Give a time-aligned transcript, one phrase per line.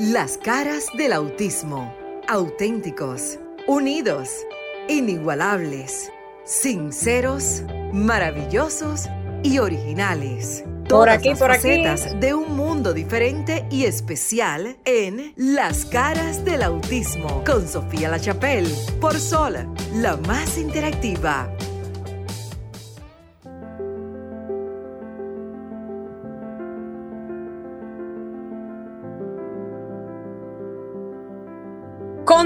[0.00, 1.94] Las caras del autismo.
[2.26, 4.30] Auténticos, unidos,
[4.88, 6.10] inigualables,
[6.42, 9.10] sinceros, maravillosos
[9.42, 10.64] y originales.
[10.88, 11.84] Por aquí, por aquí.
[12.18, 18.74] de un mundo diferente y especial en Las caras del autismo con Sofía La Chapelle
[19.02, 21.54] por Sol, la más interactiva.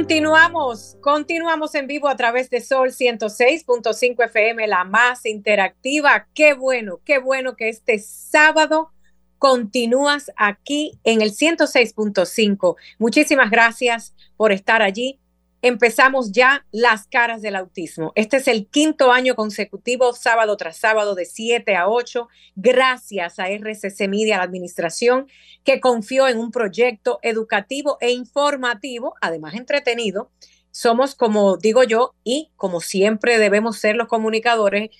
[0.04, 6.26] Continuamos, continuamos en vivo a través de Sol 106.5 FM, la más interactiva.
[6.34, 8.92] Qué bueno, qué bueno que este sábado
[9.38, 12.76] continúas aquí en el 106.5.
[12.98, 15.18] Muchísimas gracias por estar allí
[15.64, 18.12] empezamos ya las caras del autismo.
[18.16, 23.48] Este es el quinto año consecutivo, sábado tras sábado, de 7 a 8, gracias a
[23.48, 25.26] RCC Media, la administración,
[25.64, 30.30] que confió en un proyecto educativo e informativo, además entretenido.
[30.70, 34.90] Somos, como digo yo, y como siempre debemos ser los comunicadores,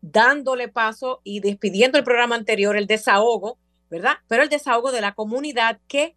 [0.00, 3.58] dándole paso y despidiendo el programa anterior, el desahogo,
[3.90, 4.18] ¿verdad?
[4.28, 6.14] Pero el desahogo de la comunidad que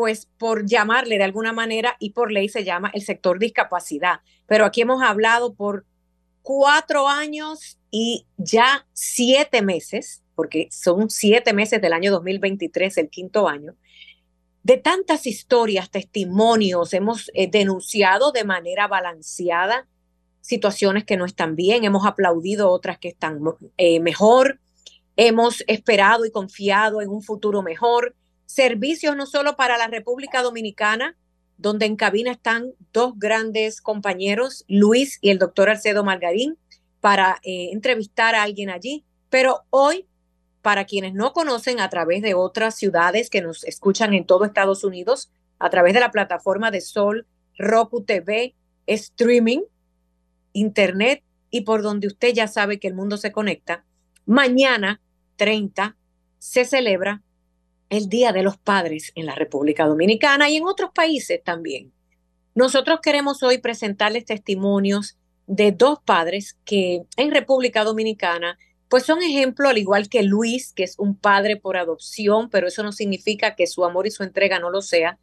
[0.00, 4.20] pues por llamarle de alguna manera y por ley se llama el sector discapacidad.
[4.46, 5.84] Pero aquí hemos hablado por
[6.40, 13.46] cuatro años y ya siete meses, porque son siete meses del año 2023, el quinto
[13.46, 13.74] año,
[14.62, 19.86] de tantas historias, testimonios, hemos eh, denunciado de manera balanceada
[20.40, 23.38] situaciones que no están bien, hemos aplaudido otras que están
[23.76, 24.60] eh, mejor,
[25.16, 28.14] hemos esperado y confiado en un futuro mejor,
[28.50, 31.16] servicios no solo para la República Dominicana,
[31.56, 36.58] donde en cabina están dos grandes compañeros, Luis y el doctor Alcedo Margarín,
[37.00, 40.06] para eh, entrevistar a alguien allí, pero hoy,
[40.62, 44.84] para quienes no conocen a través de otras ciudades que nos escuchan en todo Estados
[44.84, 48.54] Unidos, a través de la plataforma de Sol, Roku TV,
[48.86, 49.60] streaming,
[50.52, 53.84] internet y por donde usted ya sabe que el mundo se conecta,
[54.26, 55.00] mañana
[55.36, 55.96] 30
[56.38, 57.22] se celebra
[57.90, 61.92] el Día de los Padres en la República Dominicana y en otros países también.
[62.54, 68.56] Nosotros queremos hoy presentarles testimonios de dos padres que en República Dominicana
[68.90, 72.82] pues son ejemplo, al igual que Luis, que es un padre por adopción, pero eso
[72.82, 75.16] no significa que su amor y su entrega no lo sea.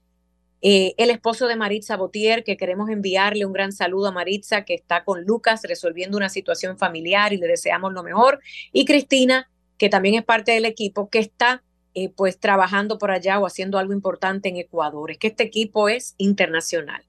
[0.62, 4.74] Eh, el esposo de Maritza Botier, que queremos enviarle un gran saludo a Maritza, que
[4.74, 8.40] está con Lucas resolviendo una situación familiar y le deseamos lo mejor.
[8.72, 11.62] Y Cristina, que también es parte del equipo, que está
[12.00, 15.10] eh, pues trabajando por allá o haciendo algo importante en Ecuador.
[15.10, 17.04] Es que este equipo es internacional.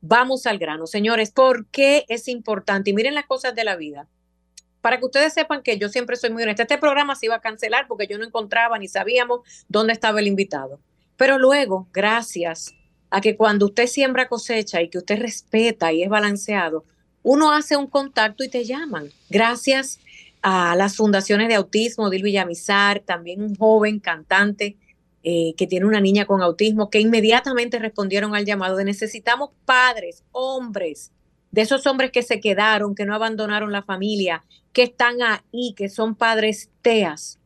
[0.00, 1.30] Vamos al grano, señores.
[1.30, 2.88] ¿Por qué es importante?
[2.88, 4.08] Y miren las cosas de la vida.
[4.80, 6.62] Para que ustedes sepan que yo siempre soy muy honesta.
[6.62, 10.26] Este programa se iba a cancelar porque yo no encontraba ni sabíamos dónde estaba el
[10.26, 10.80] invitado.
[11.18, 12.74] Pero luego, gracias
[13.10, 16.86] a que cuando usted siembra cosecha y que usted respeta y es balanceado,
[17.22, 19.10] uno hace un contacto y te llaman.
[19.28, 19.98] Gracias
[20.46, 24.76] a las fundaciones de autismo, Dil Villamizar, también un joven cantante
[25.22, 30.22] eh, que tiene una niña con autismo, que inmediatamente respondieron al llamado de necesitamos padres,
[30.32, 31.12] hombres,
[31.50, 34.44] de esos hombres que se quedaron, que no abandonaron la familia,
[34.74, 37.38] que están ahí, que son padres teas,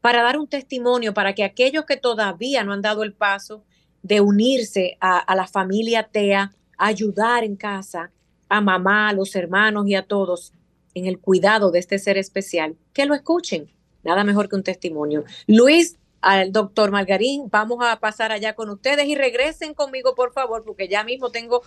[0.00, 3.64] para dar un testimonio, para que aquellos que todavía no han dado el paso
[4.04, 8.12] de unirse a, a la familia TEA, ayudar en casa,
[8.48, 10.52] a mamá, a los hermanos y a todos,
[10.96, 13.70] en el cuidado de este ser especial, que lo escuchen.
[14.02, 15.24] Nada mejor que un testimonio.
[15.46, 20.64] Luis, al doctor Margarín, vamos a pasar allá con ustedes y regresen conmigo, por favor,
[20.64, 21.60] porque ya mismo tengo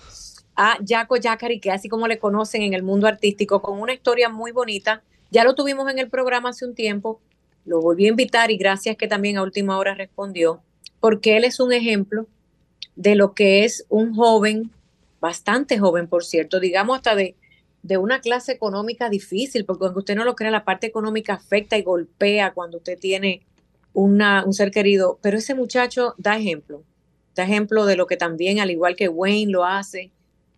[0.55, 4.29] a Jaco Yacari, que así como le conocen en el mundo artístico, con una historia
[4.29, 5.03] muy bonita.
[5.29, 7.21] Ya lo tuvimos en el programa hace un tiempo,
[7.65, 10.63] lo volví a invitar y gracias que también a última hora respondió,
[10.99, 12.25] porque él es un ejemplo
[12.95, 14.71] de lo que es un joven,
[15.21, 17.35] bastante joven, por cierto, digamos hasta de
[17.81, 21.77] de una clase económica difícil, porque aunque usted no lo crea, la parte económica afecta
[21.77, 23.41] y golpea cuando usted tiene
[23.93, 26.83] una, un ser querido, pero ese muchacho da ejemplo,
[27.35, 30.11] da ejemplo de lo que también, al igual que Wayne lo hace,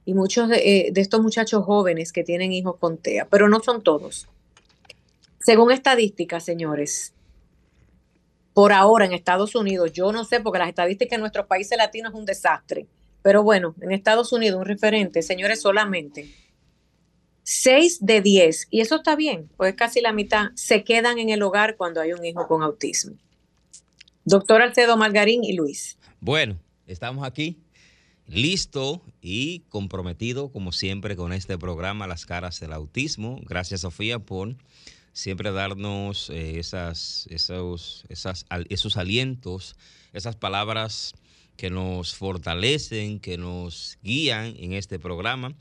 [0.03, 3.83] y muchos de, eh, estos muchachos jóvenes que tienen hijos con TEA, pero no son
[3.83, 4.27] todos.
[5.39, 7.13] Según estadísticas, señores,
[8.53, 12.13] por ahora en Estados Unidos, yo no sé, porque las estadísticas en nuestros países latinos
[12.13, 12.87] es un desastre,
[13.21, 16.27] pero bueno, en Estados Unidos un referente, señores, solamente
[17.43, 21.41] 6 de 10, y eso está bien, pues casi la mitad, se quedan en el
[21.41, 23.15] hogar cuando hay un hijo con autismo.
[24.25, 25.97] Doctor Alcedo Margarín y Luis.
[26.19, 27.57] Bueno, estamos aquí,
[28.27, 33.39] listo y comprometido, como siempre, con este programa Las Caras del Autismo.
[33.47, 34.55] Gracias, Sofía, por
[35.13, 39.75] siempre darnos eh, esas, esos, esas, esos alientos,
[40.13, 41.13] esas palabras
[41.57, 45.55] que nos fortalecen, que nos guían en este programa.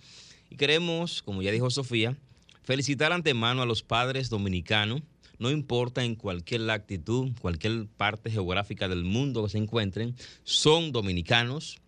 [0.50, 2.16] Y queremos, como ya dijo Sofía,
[2.62, 5.02] felicitar antemano a los padres dominicanos,
[5.38, 10.14] no importa en cualquier latitud, cualquier parte geográfica del mundo que se encuentren,
[10.44, 11.78] son dominicanos.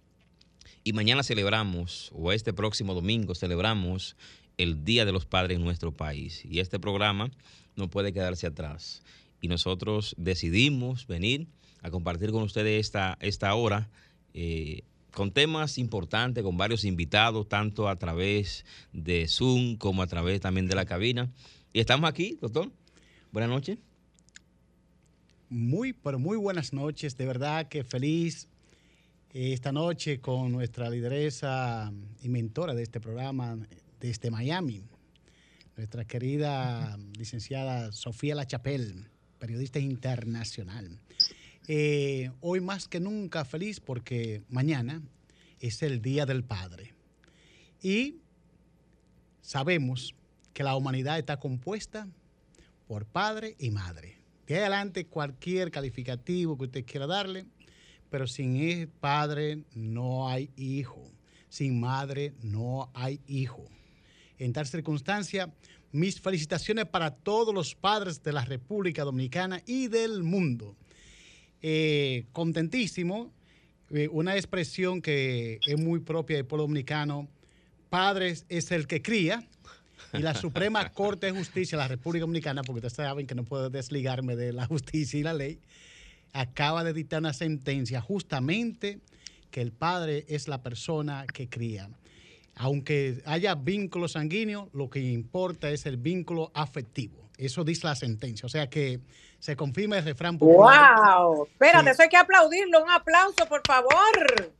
[0.85, 4.17] Y mañana celebramos, o este próximo domingo celebramos
[4.57, 6.43] el Día de los Padres en nuestro país.
[6.45, 7.31] Y este programa
[7.77, 9.03] no puede quedarse atrás.
[9.41, 11.47] Y nosotros decidimos venir
[11.83, 13.91] a compartir con ustedes esta, esta hora
[14.35, 14.83] eh,
[15.13, 20.67] con temas importantes, con varios invitados, tanto a través de Zoom como a través también
[20.67, 21.31] de la cabina.
[21.73, 22.71] Y estamos aquí, doctor.
[23.31, 23.79] Buenas noches.
[25.49, 27.17] Muy, pero muy buenas noches.
[27.17, 28.49] De verdad que feliz
[29.35, 31.93] eh, esta noche con nuestra lideresa
[32.23, 33.59] y mentora de este programa
[34.01, 34.83] desde Miami,
[35.77, 39.07] nuestra querida licenciada Sofía Lachapel,
[39.39, 40.99] periodista internacional.
[41.69, 45.01] Eh, hoy más que nunca feliz porque mañana
[45.61, 46.93] es el Día del Padre.
[47.81, 48.17] Y
[49.41, 50.15] sabemos
[50.53, 52.09] que la humanidad está compuesta
[52.87, 54.19] por padre y madre.
[54.47, 57.47] De adelante cualquier calificativo que usted quiera darle,
[58.11, 61.11] pero sin padre no hay hijo.
[61.49, 63.65] Sin madre no hay hijo.
[64.39, 65.53] En tal circunstancia,
[65.93, 70.77] mis felicitaciones para todos los padres de la República Dominicana y del mundo
[71.63, 73.33] eh, contentísimo.
[73.91, 77.29] Eh, una expresión que es muy propia del pueblo dominicano,
[77.91, 79.47] padres es el que cría,
[80.13, 83.45] y la Suprema Corte de Justicia de la República Dominicana, porque ustedes saben que no
[83.45, 85.61] puedo desligarme de la justicia y la ley,
[86.33, 89.01] acaba de dictar una sentencia justamente
[89.51, 91.91] que el padre es la persona que cría.
[92.55, 97.22] Aunque haya vínculo sanguíneo, lo que importa es el vínculo afectivo.
[97.37, 98.47] Eso dice la sentencia.
[98.47, 99.01] O sea que
[99.39, 101.47] se confirma el refrán ¡Wow!
[101.47, 102.83] Espérate, eso hay que aplaudirlo.
[102.83, 104.53] Un aplauso, por favor.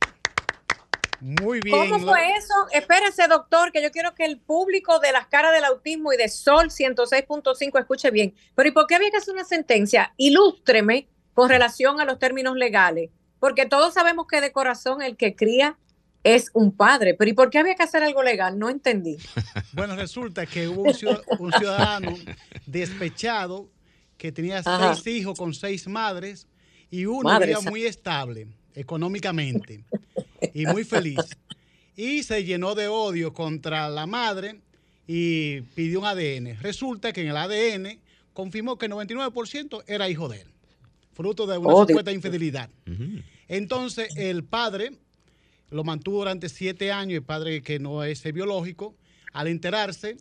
[1.23, 1.89] Muy bien.
[1.89, 2.53] ¿Cómo fue eso?
[2.73, 6.27] Espérese, doctor, que yo quiero que el público de las caras del autismo y de
[6.27, 8.35] Sol 106.5 escuche bien.
[8.55, 10.13] Pero ¿y por qué había que hacer una sentencia?
[10.17, 13.09] Ilústreme con relación a los términos legales.
[13.39, 15.77] Porque todos sabemos que de corazón el que cría
[16.23, 17.13] es un padre.
[17.13, 18.57] Pero ¿y por qué había que hacer algo legal?
[18.57, 19.17] No entendí.
[19.73, 22.15] Bueno, resulta que hubo un ciudadano
[22.67, 23.69] despechado
[24.17, 26.47] que tenía seis hijos con seis madres
[26.91, 29.83] y uno era muy estable económicamente
[30.53, 31.19] y muy feliz.
[31.95, 34.61] Y se llenó de odio contra la madre
[35.07, 36.59] y pidió un ADN.
[36.61, 37.99] Resulta que en el ADN
[38.33, 40.47] confirmó que el 99% era hijo de él,
[41.13, 42.69] fruto de una supuesta infidelidad.
[43.47, 44.91] Entonces el padre
[45.73, 48.95] lo mantuvo durante siete años, el padre que no es biológico,
[49.33, 50.17] al enterarse,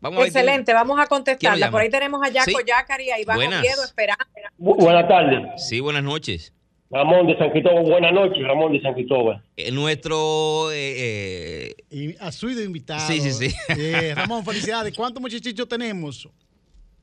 [0.00, 1.70] Vamos Excelente, vamos a contestarla.
[1.70, 4.24] Por ahí tenemos a Jaco Yacari y a Iván Oviedo esperando.
[4.56, 5.68] Buenas tardes.
[5.68, 6.54] Sí, buenas noches.
[6.90, 9.42] Ramón de San Cristóbal, buenas noches, Ramón de San Cristóbal.
[9.56, 10.72] Eh, nuestro...
[10.72, 13.06] Eh, eh, a su invitado.
[13.06, 13.54] Sí, sí, sí.
[13.78, 14.96] Eh, Ramón, felicidades.
[14.96, 16.28] ¿Cuántos muchachitos tenemos?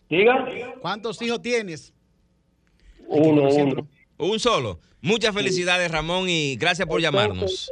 [0.10, 0.46] Diga.
[0.82, 1.94] ¿Cuántos hijos tienes?
[3.08, 3.88] Uno, uno.
[4.18, 4.80] Un solo.
[5.02, 7.72] Muchas felicidades, Ramón, y gracias por llamarnos.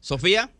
[0.00, 0.50] Sofía,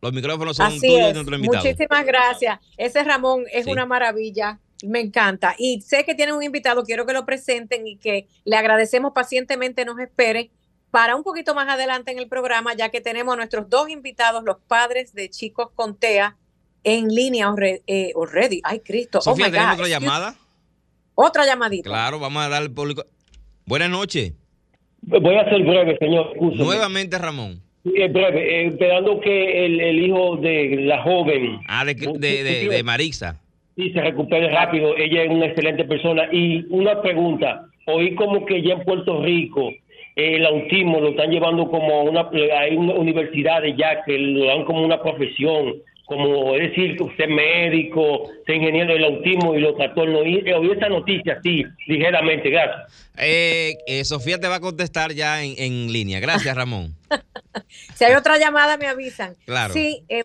[0.00, 1.64] los micrófonos son tuyos y nuestro invitado.
[1.64, 2.58] Muchísimas gracias.
[2.76, 4.58] Ese Ramón es una maravilla.
[4.82, 5.54] Me encanta.
[5.58, 9.84] Y sé que tienen un invitado, quiero que lo presenten y que le agradecemos pacientemente,
[9.84, 10.50] nos espere
[10.90, 14.42] para un poquito más adelante en el programa, ya que tenemos a nuestros dos invitados,
[14.44, 16.36] los padres de Chicos con TEA,
[16.82, 17.54] en línea
[17.86, 18.60] eh, already.
[18.64, 19.18] Ay, Cristo.
[19.18, 20.34] Oh Sofía, ¿tenemos otra llamada?
[21.14, 21.90] Otra llamadita.
[21.90, 23.04] Claro, vamos a dar al público.
[23.66, 24.32] Buenas noches.
[25.02, 26.34] Voy a ser breve, señor.
[26.40, 27.62] Nuevamente, Ramón.
[27.84, 28.66] Es breve.
[28.66, 33.40] Esperando que el, el hijo de la joven Ah, de, de, de, de Marisa.
[33.76, 34.96] sí se recupere rápido.
[34.96, 36.28] Ella es una excelente persona.
[36.32, 37.64] Y una pregunta.
[37.86, 39.70] Oí como que ya en Puerto Rico
[40.16, 42.28] el autismo lo están llevando como una...
[42.58, 45.76] Hay una universidades ya que lo dan como una profesión.
[46.10, 50.26] Como es decir, que usted es médico, es ingeniero del autismo y los trastornos.
[50.26, 52.50] Y, eh, Oí esta noticia, sí, ligeramente.
[52.50, 53.10] Gracias.
[53.16, 56.18] Eh, eh, Sofía te va a contestar ya en, en línea.
[56.18, 56.96] Gracias, Ramón.
[57.94, 59.36] Si hay otra llamada, me avisan.
[59.44, 59.74] Claro.
[59.74, 60.24] Sí, eh,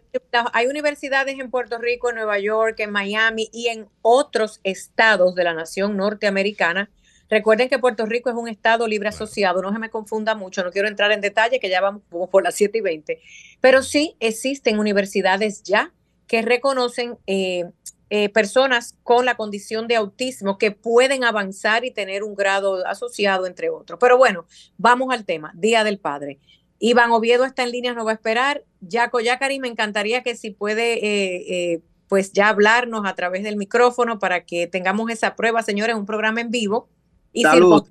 [0.54, 5.44] hay universidades en Puerto Rico, en Nueva York, en Miami y en otros estados de
[5.44, 6.90] la nación norteamericana.
[7.30, 10.72] Recuerden que Puerto Rico es un estado libre asociado, no se me confunda mucho, no
[10.72, 13.22] quiero entrar en detalle, que ya vamos como por las 7 y 20.
[13.62, 15.92] Pero sí existen universidades ya
[16.28, 17.66] que reconocen eh,
[18.12, 23.48] eh, personas con la condición de autismo que pueden avanzar y tener un grado asociado,
[23.48, 23.98] entre otros.
[24.00, 24.46] Pero bueno,
[24.78, 26.40] vamos al tema, Día del Padre.
[26.80, 28.64] Iván Oviedo está en línea, nos va a esperar.
[28.82, 33.58] Yaco Yacari, me encantaría que si puede, eh, eh, pues ya hablarnos a través del
[33.58, 36.88] micrófono para que tengamos esa prueba, señores, un programa en vivo.
[37.36, 37.84] Y, si, nos,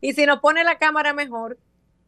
[0.00, 1.56] y si nos pone la cámara mejor,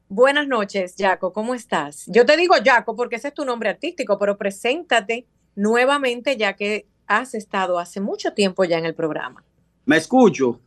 [0.09, 2.05] buenas noches, Yaco, ¿cómo estás?
[2.09, 6.89] Yo te digo Yaco porque ese es tu nombre artístico, pero preséntate nuevamente ya que
[7.07, 9.45] has estado hace mucho tiempo ya en el programa.
[9.85, 10.59] Me escucho.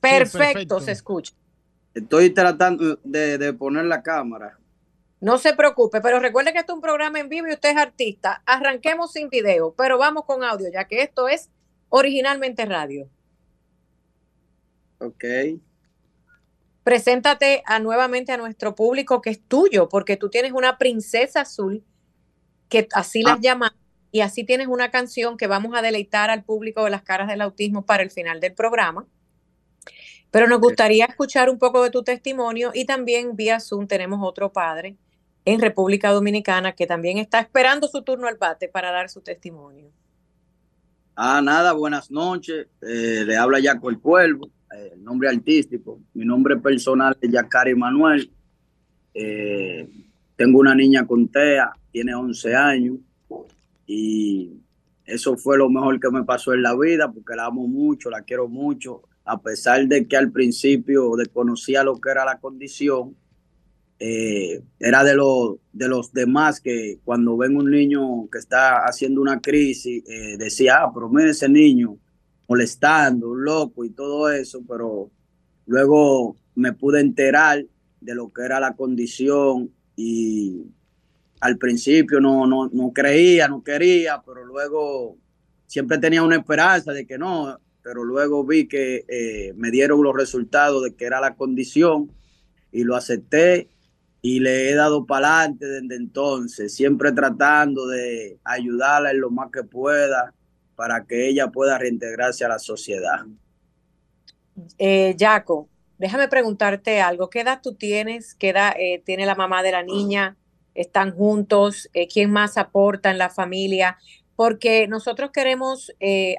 [0.00, 0.80] Perfecto, perfecto.
[0.80, 1.32] se escucha.
[1.94, 4.58] Estoy tratando de, de poner la cámara.
[5.20, 7.76] No se preocupe, pero recuerde que esto es un programa en vivo y usted es
[7.76, 8.42] artista.
[8.46, 11.50] Arranquemos sin video, pero vamos con audio, ya que esto es
[11.88, 13.08] originalmente radio.
[14.98, 15.24] Ok.
[16.84, 21.84] Preséntate a, nuevamente a nuestro público que es tuyo, porque tú tienes una princesa azul,
[22.68, 23.40] que así las Ah.
[23.40, 23.72] llaman,
[24.12, 27.40] y así tienes una canción que vamos a deleitar al público de las caras del
[27.40, 29.06] autismo para el final del programa.
[30.30, 34.52] Pero nos gustaría escuchar un poco de tu testimonio y también vía Zoom tenemos otro
[34.52, 34.96] padre
[35.44, 39.90] en República Dominicana que también está esperando su turno al bate para dar su testimonio.
[41.14, 42.66] Ah, nada, buenas noches.
[42.82, 44.50] Eh, le habla Jaco el Cuervo,
[44.92, 46.00] el nombre artístico.
[46.14, 48.30] Mi nombre personal es Yacari Manuel.
[49.14, 49.88] Eh,
[50.36, 52.96] tengo una niña con TEA, tiene 11 años.
[53.86, 54.52] Y
[55.04, 58.22] eso fue lo mejor que me pasó en la vida, porque la amo mucho, la
[58.22, 59.02] quiero mucho.
[59.24, 63.16] A pesar de que al principio desconocía lo que era la condición,
[63.98, 69.22] eh, era de, los de los demás que cuando ven un niño que está haciendo
[69.22, 71.98] una crisis, eh, decía, ah, pero mira ese niño
[72.48, 75.10] molestando, un loco y todo eso, pero
[75.66, 77.64] luego me pude enterar
[78.00, 80.62] de lo que era la condición y
[81.40, 85.16] al principio no, no, no creía, no quería, pero luego
[85.66, 90.14] siempre tenía una esperanza de que no, pero luego vi que eh, me dieron los
[90.14, 92.10] resultados de que era la condición
[92.72, 93.68] y lo acepté
[94.22, 99.50] y le he dado para adelante desde entonces, siempre tratando de ayudarla en lo más
[99.52, 100.34] que pueda
[100.76, 103.24] para que ella pueda reintegrarse a la sociedad.
[104.78, 105.68] Eh, Jaco,
[105.98, 107.30] déjame preguntarte algo.
[107.30, 108.34] ¿Qué edad tú tienes?
[108.34, 110.36] ¿Qué edad eh, tiene la mamá de la niña?
[110.74, 111.88] ¿Están juntos?
[111.94, 113.98] Eh, ¿Quién más aporta en la familia?
[114.36, 115.90] Porque nosotros queremos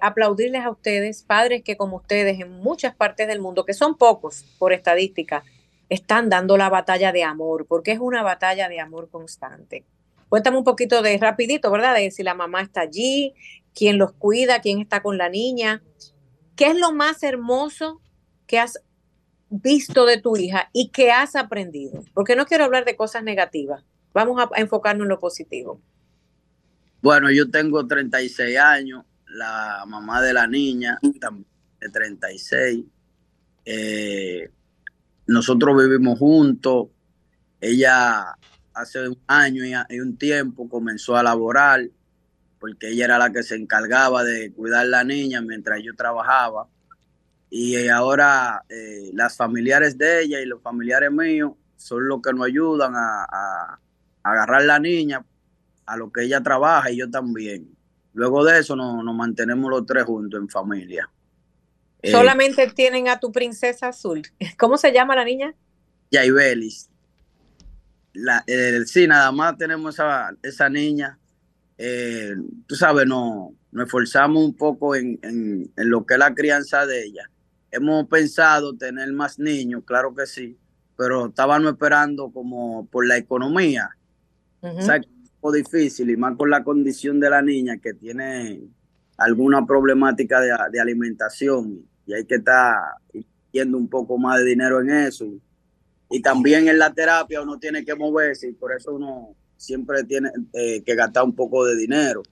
[0.02, 4.46] aplaudirles a ustedes, padres que como ustedes en muchas partes del mundo, que son pocos
[4.60, 5.44] por estadística,
[5.90, 9.84] están dando la batalla de amor, porque es una batalla de amor constante.
[10.30, 11.96] Cuéntame un poquito de rapidito, ¿verdad?
[11.96, 13.34] De si la mamá está allí,
[13.78, 15.84] quién los cuida, quién está con la niña.
[16.56, 18.02] ¿Qué es lo más hermoso
[18.48, 18.80] que has
[19.50, 22.04] visto de tu hija y que has aprendido?
[22.16, 23.84] Porque no quiero hablar de cosas negativas.
[24.14, 25.80] Vamos a, enfocarnos en lo positivo.
[27.04, 31.46] Bueno, yo tengo 36 años, la mamá de la niña también
[31.80, 32.84] de 36.
[33.64, 34.50] Eh,
[35.28, 36.88] nosotros vivimos juntos.
[37.62, 38.36] Ella
[38.74, 41.88] hace un año y un tiempo comenzó a laborar
[42.60, 46.68] porque ella era la que se encargaba de cuidar la niña mientras yo trabajaba.
[47.50, 52.48] Y ahora eh, las familiares de ella y los familiares míos son los que nos
[52.48, 53.80] ayudan a, a,
[54.24, 55.24] a agarrar la niña
[55.86, 57.78] a lo que ella trabaja y yo también.
[58.14, 61.10] Luego de eso nos, nos mantenemos los tres juntos en familia.
[62.02, 64.24] Eh, Solamente tienen a tu princesa azul.
[64.58, 65.54] ¿Cómo se llama la niña?
[66.12, 66.90] Yaibelis.
[68.14, 71.20] La, eh, sí, nada más tenemos esa, esa niña.
[71.78, 76.34] Eh, tú sabes, no, nos esforzamos un poco en, en, en, lo que es la
[76.34, 77.30] crianza de ella.
[77.72, 80.58] Hemos pensado tener más niños, claro que sí,
[80.98, 83.90] pero estábamos esperando como por la economía.
[84.62, 84.80] Uh -huh.
[84.80, 87.94] O sea, es un poco difícil y más con la condición de la niña que
[87.94, 88.62] tiene
[89.18, 92.76] alguna problemática de, de alimentación y hay que estar
[93.52, 95.26] yendo un poco más de dinero en eso.
[96.10, 100.30] y también en la terapia uno tiene que moverse y por eso uno siempre tiene
[100.54, 102.24] eh, que gastar un poco de dinero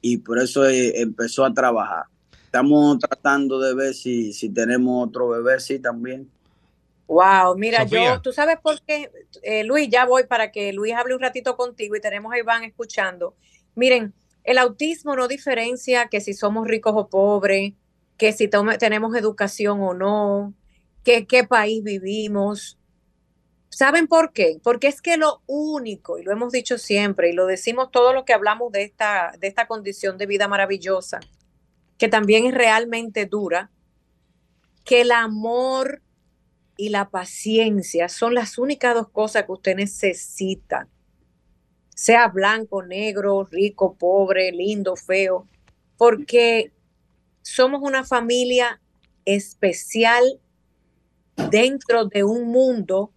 [0.00, 2.04] y por eso eh, empezó a trabajar.
[2.44, 6.30] Estamos tratando de ver si, si tenemos otro bebé, sí, también.
[7.06, 9.10] Wow, mira, yo, tú sabes por qué,
[9.42, 12.64] eh, Luis, ya voy para que Luis hable un ratito contigo y tenemos a Iván
[12.64, 13.34] escuchando.
[13.74, 17.72] Miren, el autismo no diferencia que si somos ricos o pobres,
[18.16, 18.48] que si
[18.78, 20.54] tenemos educación o no,
[21.02, 22.78] que qué país vivimos.
[23.74, 24.60] ¿Saben por qué?
[24.62, 28.24] Porque es que lo único, y lo hemos dicho siempre, y lo decimos todo lo
[28.24, 31.18] que hablamos de esta, de esta condición de vida maravillosa,
[31.98, 33.72] que también es realmente dura,
[34.84, 36.02] que el amor
[36.76, 40.86] y la paciencia son las únicas dos cosas que usted necesita.
[41.96, 45.48] Sea blanco, negro, rico, pobre, lindo, feo,
[45.96, 46.70] porque
[47.42, 48.80] somos una familia
[49.24, 50.40] especial
[51.50, 53.10] dentro de un mundo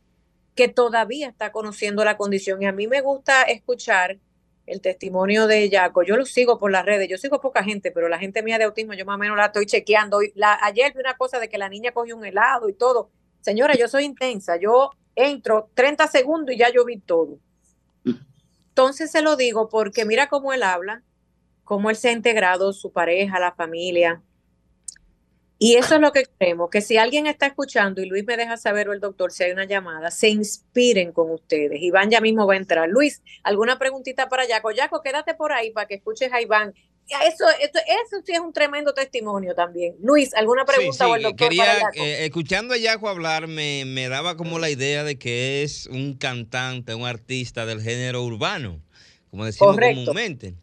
[0.58, 2.62] que todavía está conociendo la condición.
[2.62, 4.18] Y a mí me gusta escuchar
[4.66, 6.04] el testimonio de Jaco.
[6.04, 8.66] Yo lo sigo por las redes, yo sigo poca gente, pero la gente mía de
[8.66, 10.20] autismo, yo más o menos la estoy chequeando.
[10.62, 13.10] Ayer vi una cosa de que la niña cogió un helado y todo.
[13.40, 17.40] Señora, yo soy intensa, yo entro 30 segundos y ya yo vi todo.
[18.70, 21.04] Entonces se lo digo porque mira cómo él habla,
[21.64, 24.22] cómo él se ha integrado, su pareja, la familia,
[25.60, 28.58] y eso es lo que queremos, que si alguien está escuchando y Luis me deja
[28.58, 31.82] saber o el doctor si hay una llamada, se inspiren con ustedes.
[31.82, 32.88] Iván ya mismo va a entrar.
[32.88, 34.70] Luis, ¿alguna preguntita para Yaco?
[34.72, 36.76] Yaco, quédate por ahí para que escuches a Iván.
[37.26, 39.96] Eso, eso, sí es un tremendo testimonio también.
[40.00, 44.38] Luis, ¿alguna pregunta o el doctor quería, eh, escuchando a Yaco hablar, me, me daba
[44.38, 48.80] como la idea de que es un cantante, un artista del género urbano,
[49.32, 50.54] como decimos comúnmente,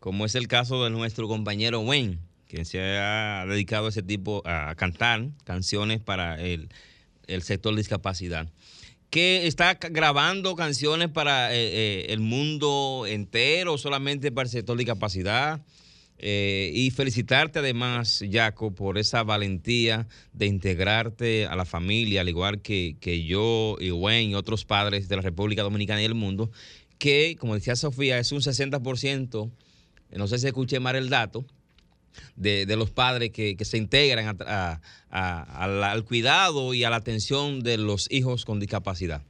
[0.00, 2.18] como es el caso de nuestro compañero Wayne
[2.54, 6.68] quien se ha dedicado a ese tipo, a cantar canciones para el,
[7.42, 8.46] sector de discapacidad
[9.10, 14.84] que está grabando canciones para eh, eh, el mundo entero, solamente para el sector de
[14.84, 15.62] discapacidad.
[16.18, 22.60] Eh, y felicitarte además, Jaco, por esa valentía de integrarte a la familia, al igual
[22.60, 26.50] que, que yo y Wayne y otros padres de la República Dominicana y el mundo,
[26.98, 29.50] que, como decía Sofía, es un 60%,
[30.12, 31.44] no sé si escuché mal el dato,
[32.36, 34.36] de, los padres que, se integran
[35.10, 39.22] al cuidado y a la atención de los hijos con discapacidad.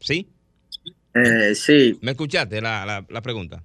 [0.00, 0.28] ¿Sí?
[1.14, 1.98] Eh, sí.
[2.02, 3.62] ¿Me escuchaste la, pregunta?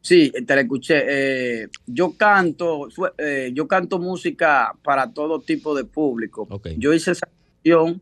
[0.00, 1.04] Sí, te la escuché.
[1.06, 6.48] Eh, yo canto, eh, yo canto música para todo tipo de público.
[6.78, 8.00] Yo hice esa canción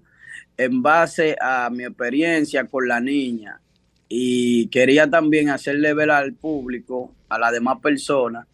[0.57, 3.61] en base a mi experiencia con la niña
[4.09, 8.47] y quería también hacerle ver al público, a las demás personas,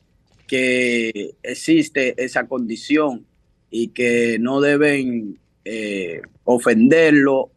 [0.47, 3.25] que existe esa condición
[3.71, 7.51] y que no deben eh, ofenderlo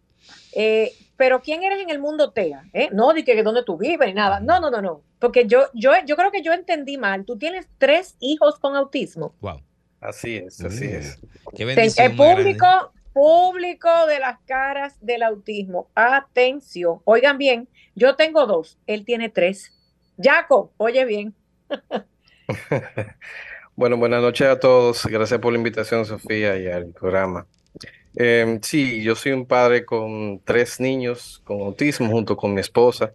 [0.52, 2.88] eh, pero quién eres en el mundo TEA, ¿eh?
[2.92, 4.40] No de que dónde tú vives ni nada.
[4.40, 5.02] No, no, no, no.
[5.18, 7.26] Porque yo, yo, yo creo que yo entendí mal.
[7.26, 9.34] Tú tienes tres hijos con autismo.
[9.42, 9.60] Wow.
[10.00, 11.20] Así es, así es.
[11.54, 12.66] Qué bendición el público,
[13.12, 15.90] público de las caras del autismo.
[15.94, 17.00] Atención.
[17.04, 19.74] Oigan bien, yo tengo dos, él tiene tres.
[20.18, 21.34] Jaco, oye bien.
[23.76, 25.04] bueno, buenas noches a todos.
[25.04, 27.46] Gracias por la invitación, Sofía, y al programa.
[28.16, 33.14] Em, sí, yo soy un padre con tres niños con autismo junto con mi esposa.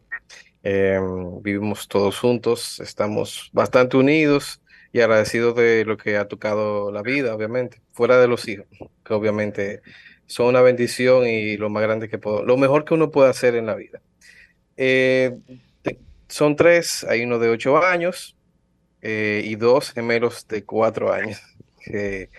[0.63, 4.61] Em, vivimos todos juntos, estamos bastante unidos
[4.93, 8.67] y agradecidos de lo que ha tocado la vida, obviamente, fuera de los hijos,
[9.03, 9.81] que obviamente
[10.25, 13.55] son una bendición y lo más grande que puedo, lo mejor que uno puede hacer
[13.55, 14.01] en la vida.
[14.77, 15.37] Eh,
[16.27, 18.35] son tres, hay uno de ocho años
[19.01, 21.41] eh, y dos gemelos de cuatro años.
[21.79, 22.29] Que,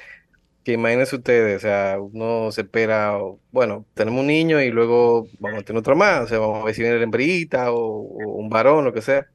[0.66, 3.16] que imagínense ustedes, o sea, uno se espera,
[3.52, 6.64] bueno, tenemos un niño y luego vamos a tener otro más, o sea, vamos a
[6.64, 9.28] ver si viene la hembrita o, un varón, lo que sea.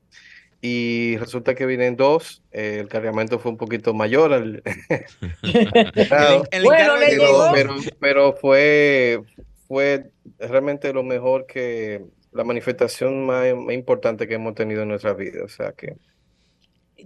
[0.59, 4.33] Y resulta que vienen dos, eh, el cargamento fue un poquito mayor.
[4.33, 4.61] Al,
[5.93, 9.21] pero, pero fue,
[9.69, 15.45] fue realmente lo mejor que, la manifestación más, importante que hemos tenido en nuestra vida.
[15.45, 15.95] O sea que.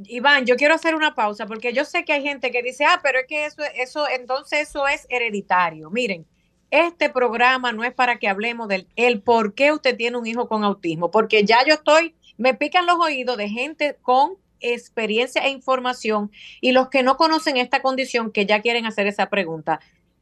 [0.05, 2.99] Iván, yo quiero hacer una pausa porque yo sé que hay gente que dice, ah,
[3.01, 5.89] pero es que eso, eso, entonces eso es hereditario.
[5.89, 6.25] Miren,
[6.71, 10.47] este programa no es para que hablemos del el por qué usted tiene un hijo
[10.47, 15.49] con autismo, porque ya yo estoy, me pican los oídos de gente con experiencia e
[15.49, 16.31] información
[16.61, 19.79] y los que no conocen esta condición que ya quieren hacer esa pregunta.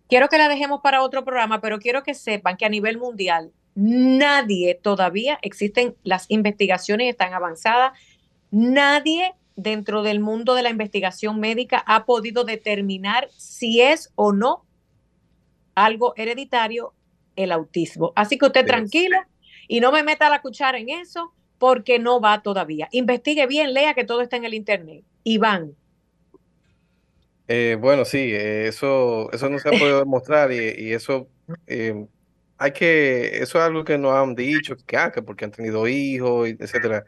[0.10, 3.52] Quiero que la dejemos para otro programa, pero quiero que sepan que a nivel mundial
[3.76, 7.98] Nadie todavía, existen las investigaciones están avanzadas,
[8.52, 14.66] nadie dentro del mundo de la investigación médica ha podido determinar si es o no
[15.76, 16.94] algo hereditario
[17.36, 18.14] el autismo.
[18.16, 19.18] Así que usted tranquilo
[19.68, 22.90] y no me meta la cuchara en eso porque no va todavía.
[22.92, 25.04] Investigue bien, lea que todo está en el internet.
[25.24, 25.76] Iván.
[27.48, 31.28] Eh, bueno, sí, eh, eso, eso no se ha podido demostrar y, eso
[31.68, 32.06] eh,
[32.58, 35.88] hay que, eso es algo que nos han dicho, que, ah, que porque han tenido
[35.88, 37.04] hijos, etcétera.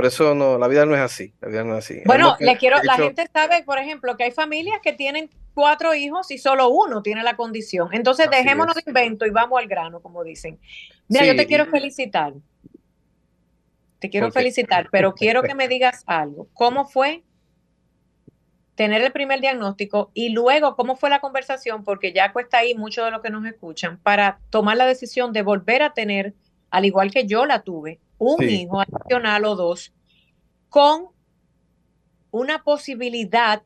[0.00, 2.00] Pero eso no, la vida no es así, la vida no es así.
[2.06, 6.30] Bueno, le quiero, la gente sabe, por ejemplo, que hay familias que tienen cuatro hijos
[6.30, 7.90] y solo uno tiene la condición.
[7.92, 10.58] Entonces, dejémonos de invento y vamos al grano, como dicen.
[11.06, 12.32] Mira, yo te quiero felicitar.
[13.98, 16.48] Te quiero felicitar, pero quiero que me digas algo.
[16.54, 17.22] ¿Cómo fue
[18.74, 23.04] tener el primer diagnóstico y luego cómo fue la conversación, porque ya cuesta ahí mucho
[23.04, 26.32] de lo que nos escuchan, para tomar la decisión de volver a tener,
[26.70, 29.92] al igual que yo la tuve, un hijo adicional o dos,
[30.68, 31.06] con
[32.30, 33.62] una posibilidad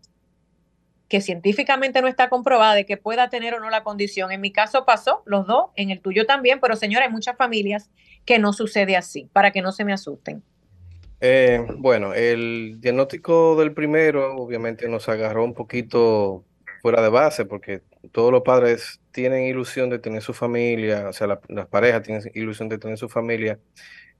[1.08, 4.32] que científicamente no está comprobada de que pueda tener o no la condición.
[4.32, 7.90] En mi caso pasó, los dos, en el tuyo también, pero señora, hay muchas familias
[8.24, 10.42] que no sucede así, para que no se me asusten.
[11.20, 16.44] Eh, bueno, el diagnóstico del primero obviamente nos agarró un poquito
[16.80, 21.40] fuera de base porque todos los padres tienen ilusión de tener su familia, o sea,
[21.48, 23.58] las parejas tienen ilusión de tener su familia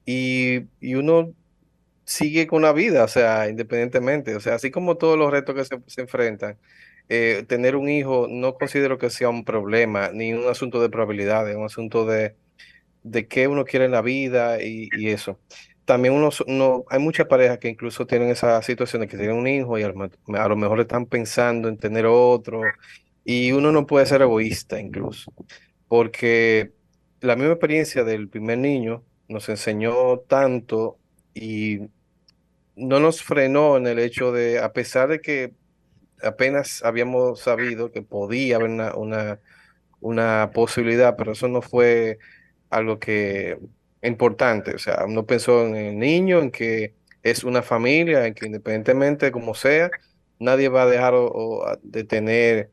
[0.06, 1.34] y, uno
[2.04, 5.64] sigue con la vida, o sea, independientemente, o sea, así como todos los retos que
[5.86, 6.58] se, enfrentan,
[7.08, 11.56] eh, tener un hijo no considero que sea un problema ni un asunto de probabilidades,
[11.56, 12.34] un asunto de,
[13.04, 15.38] de qué uno quiere en la vida y, y eso.
[15.84, 19.46] También uno, no hay muchas parejas que incluso tienen esa situación de que tienen un
[19.46, 22.62] hijo y a lo, mejor están pensando en tener otro
[23.24, 25.32] y uno no puede ser egoísta incluso,
[25.88, 26.72] porque
[27.20, 30.98] la misma experiencia del primer niño nos enseñó tanto
[31.34, 31.80] y
[32.76, 35.54] no nos frenó en el hecho de, a pesar de que
[36.22, 39.40] apenas habíamos sabido que podía haber una, una,
[40.00, 42.18] una posibilidad, pero eso no fue
[42.70, 43.58] algo que
[44.02, 44.74] importante.
[44.74, 49.32] O sea, uno pensó en el niño, en que es una familia, en que independientemente
[49.32, 49.90] como sea,
[50.38, 51.14] nadie va a dejar
[51.82, 52.70] de tener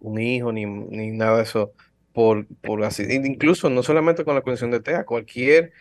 [0.00, 1.72] un hijo ni, nada de eso
[2.12, 3.04] por, por así.
[3.08, 5.72] Incluso no solamente con la condición de TEA, cualquier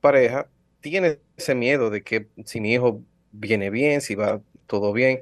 [0.00, 0.48] pareja
[0.80, 5.20] tiene ese miedo de que si mi hijo viene bien, si va todo bien,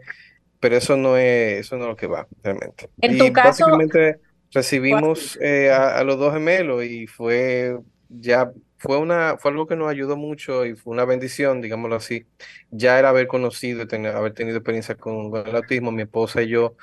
[0.59, 2.88] pero eso no es, eso no es lo que va realmente.
[3.01, 4.20] En tu caso, básicamente
[4.53, 9.77] recibimos eh, a, a, los dos gemelos y fue ya fue, una, fue algo que
[9.77, 12.27] nos ayudó mucho y fue una bendición, digámoslo así.
[12.70, 16.77] Ya era haber conocido, tener, haber tenido experiencia con, el autismo, mi esposa y yo.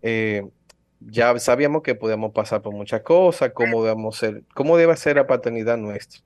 [0.00, 0.46] Eh,
[1.00, 5.26] ya sabíamos que podíamos pasar por muchas cosas, cómo debemos ser, cómo debe ser la
[5.26, 6.20] paternidad nuestra.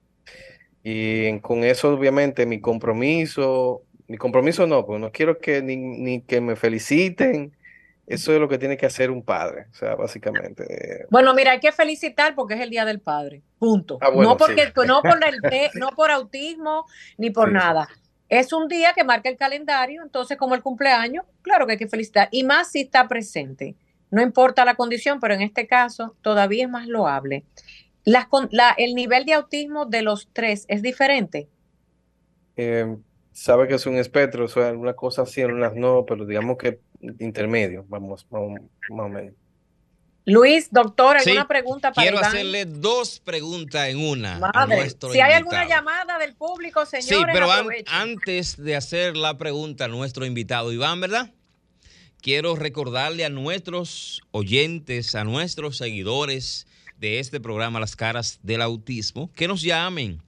[0.82, 6.40] Y con eso, obviamente, mi compromiso, mi compromiso no, pues no quiero que ni, que
[6.40, 7.56] me feliciten.
[8.06, 11.06] Eso es lo que tiene que hacer un padre, o sea, básicamente.
[11.08, 13.96] Bueno, mira, hay que felicitar porque es el Día del Padre, punto.
[14.02, 16.84] Ah, no, porque, no, por el, no por autismo
[17.16, 17.88] ni por nada.
[18.28, 21.88] Es un día que marca el calendario, entonces como el cumpleaños, claro que hay que
[21.88, 22.28] felicitar.
[22.30, 23.74] Y más si está presente.
[24.14, 27.44] No importa la condición, pero en este caso todavía es más loable.
[28.76, 31.48] ¿El nivel de autismo de los tres es diferente?
[32.56, 32.96] Eh,
[33.32, 36.78] sabe que es un espectro, o sea, algunas cosas sí, algunas no, pero digamos que
[37.18, 38.40] intermedio, vamos, más
[38.88, 39.34] o menos.
[40.26, 44.38] Luis, doctor, ¿alguna pregunta para Quiero hacerle dos preguntas en una.
[45.12, 47.08] si hay alguna llamada del público, señores.
[47.08, 47.48] Sí, pero
[47.88, 51.32] antes de hacer la pregunta a nuestro invitado, Iván, ¿verdad?
[52.24, 56.66] Quiero recordarle a nuestros oyentes, a nuestros seguidores
[56.98, 60.22] de este programa Las Caras del Autismo, que nos llamen,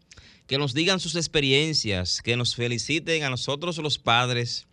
[0.47, 4.67] que nos digan sus experiencias, que nos feliciten a nosotros los padres,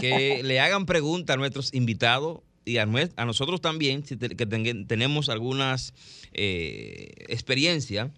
[0.00, 4.46] que le hagan preguntas a nuestros invitados y a, nosotros también, que
[4.86, 5.92] tenemos algunas
[6.32, 8.12] eh, experiencias,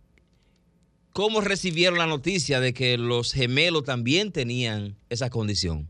[1.11, 5.89] cómo recibieron la noticia de que los gemelos también tenían esa condición?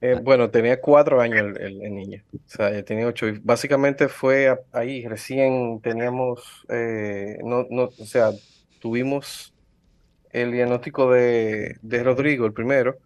[0.00, 3.28] Eh, bueno, tenía cuatro años el, niño, o sea, ya tenía ocho.
[3.28, 8.30] Y básicamente fue ahí, recién teníamos, eh, no, no, o sea,
[8.78, 9.54] tuvimos
[10.30, 12.98] el diagnóstico de, Rodrigo, el primero,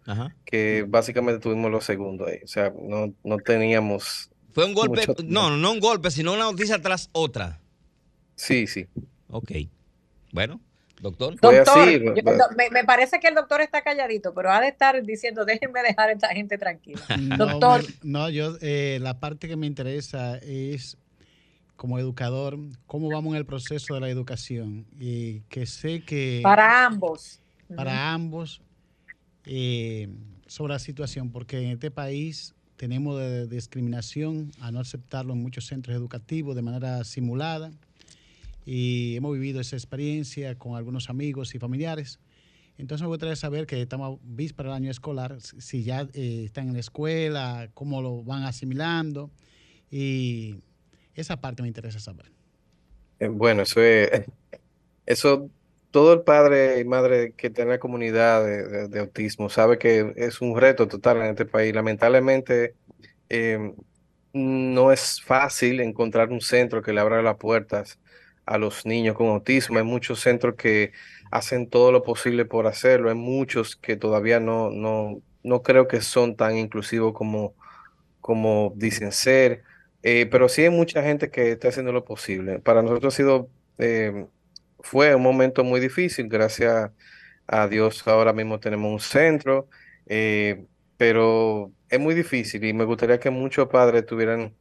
[0.43, 2.39] que básicamente tuvimos lo segundo ahí.
[2.43, 4.29] O sea, no, no teníamos.
[4.51, 7.61] Fue un golpe, no, no un golpe, sino una noticia tras otra.
[8.35, 8.87] Sí, sí.
[9.29, 9.51] Ok.
[10.33, 10.59] Bueno,
[11.01, 11.35] Doctor.
[12.55, 16.11] me, parece que el doctor está calladito, pero ha de estar diciendo, déjenme dejar a
[16.11, 17.01] esta gente tranquila.
[17.37, 17.81] doctor.
[18.03, 20.97] no, yo, eh, la parte que me interesa es,
[21.75, 24.85] como educador, cómo vamos en el proceso de la educación.
[24.99, 26.41] Y que sé que...
[26.43, 27.41] Para ambos.
[27.75, 28.61] Para ambos,
[29.45, 30.07] eh,
[30.45, 35.65] sobre la situación, porque en este país tenemos de discriminación a no aceptarlo en muchos
[35.65, 37.71] centros educativos de manera simulada
[38.65, 42.19] y hemos vivido esa experiencia con algunos amigos y familiares.
[42.77, 46.73] Entonces me gustaría saber que estamos víspera del año escolar, si ya eh, están en
[46.73, 49.29] la escuela, cómo lo van asimilando
[49.89, 50.55] y
[51.13, 52.31] esa parte me interesa saber.
[53.19, 54.25] Eh, bueno, eso es,
[55.05, 55.49] eso
[55.91, 60.57] todo el padre y madre que tiene la comunidad de, autismo sabe que es un
[60.57, 61.75] reto total en este país.
[61.75, 62.75] Lamentablemente
[63.29, 63.73] eh,
[64.33, 67.99] no es fácil encontrar un centro que le abra las puertas
[68.45, 69.77] a los niños con autismo.
[69.77, 70.91] Hay muchos centros que
[71.31, 73.09] hacen todo lo posible por hacerlo.
[73.09, 77.55] Hay muchos que todavía no, no, no creo que son tan inclusivos como,
[78.21, 79.63] como dicen ser.
[80.03, 82.59] Eh, pero sí hay mucha gente que está haciendo lo posible.
[82.59, 84.27] Para nosotros ha sido, eh,
[84.79, 86.27] fue un momento muy difícil.
[86.27, 86.91] Gracias
[87.47, 89.69] a Dios ahora mismo tenemos un centro,
[90.07, 90.65] eh,
[90.97, 94.55] pero es muy difícil y me gustaría que muchos padres tuvieran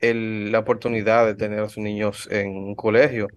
[0.00, 3.28] la oportunidad de tener a sus niños en un colegio.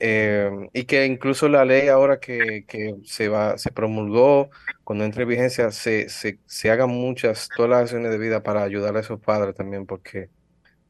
[0.00, 4.48] Eh, y que incluso la ley ahora que, que, se va, se promulgó,
[4.84, 8.62] cuando entre en vigencia, se, se, se, hagan muchas, todas las acciones de vida para
[8.62, 10.30] ayudar a esos padres también, porque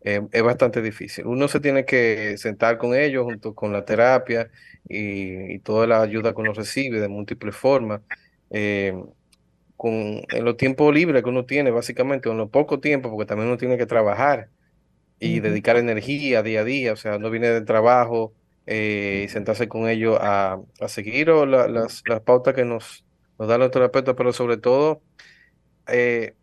[0.02, 1.26] eh, es bastante difícil.
[1.26, 4.50] Uno se tiene que sentar con ellos junto con la terapia
[4.88, 8.02] y, toda la ayuda que uno recibe de múltiples formas.
[8.50, 8.94] Eh,
[9.76, 9.92] con,
[10.30, 13.58] en los tiempos libres que uno tiene, básicamente, en lo poco tiempo, porque también uno
[13.58, 14.48] tiene que trabajar
[15.20, 18.32] y dedicar energía día a día, o sea, no viene del trabajo
[18.66, 23.04] eh, y sentarse con ellos a, a seguir o las, las, pautas que nos,
[23.38, 25.02] nos dan los terapeutas, pero sobre todo
[25.88, 26.34] eh,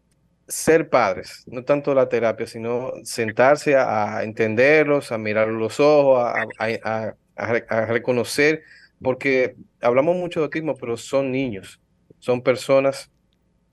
[0.48, 7.16] ser padres, no tanto la terapia, sino sentarse a, entenderlos, a mirar los ojos, a,
[7.38, 8.64] a, reconocer,
[9.02, 11.80] porque hablamos mucho de autismo, pero son niños,
[12.20, 13.12] son personas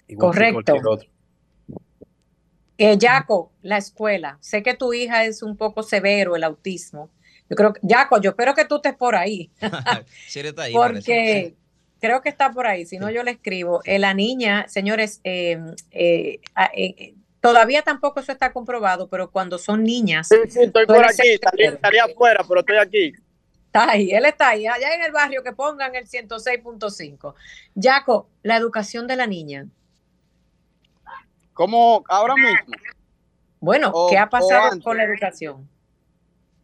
[0.09, 0.75] igual Correcto.
[0.75, 1.12] que otro.
[2.83, 4.39] Eh, Jaco, la escuela.
[4.41, 7.11] Sé que tu hija es un poco severo el autismo.
[7.49, 9.53] Yo creo que, Jaco, yo espero que tú estés por ahí.
[10.73, 11.55] Porque
[12.01, 12.85] creo que está por ahí.
[12.85, 13.83] Si no, yo le escribo.
[13.85, 15.61] Eh, la niña, señores, eh,
[16.57, 16.71] ah,
[17.41, 20.27] todavía tampoco eso está comprobado, pero cuando son niñas.
[20.29, 21.29] Sí, sí, estoy por aquí.
[21.29, 23.13] Estaría, afuera, pero estoy aquí.
[23.67, 27.35] Está ahí, él está ahí, allá en el barrio que pongan el 106.5.
[27.81, 29.67] Jaco, la educación de la niña.
[31.55, 32.75] ¿Cómo ahora mismo?
[33.61, 35.69] Bueno, ¿qué ha pasado con la educación?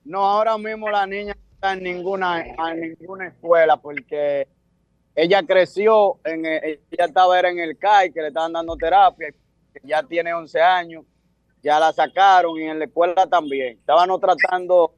[0.04, 4.48] No, ahora mismo la niña no está en ninguna, en ninguna escuela porque
[5.14, 9.28] ella creció, en, ella estaba en el CAI, que le estaban dando terapia,
[9.82, 11.04] ya tiene 11 años,
[11.62, 13.78] ya la sacaron y en la escuela también.
[13.78, 14.94] Estaban tratando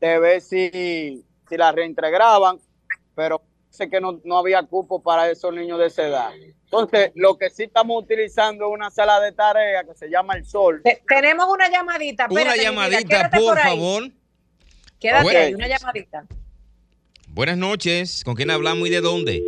[0.00, 2.58] de ver si, si la reintegraban,
[3.14, 6.30] pero sé que no, había cupo para esos niños de esa edad.
[6.64, 10.44] Entonces, lo que sí estamos utilizando es una sala de tarea que se llama El
[10.44, 10.82] Sol.
[11.08, 12.26] tenemos una llamadita.
[12.30, 14.10] una llamadita, por, favor.
[15.00, 16.26] Quédate ahí, una llamadita.
[17.28, 18.22] Buenas noches.
[18.24, 19.42] ¿Con quién hablamos y de dónde?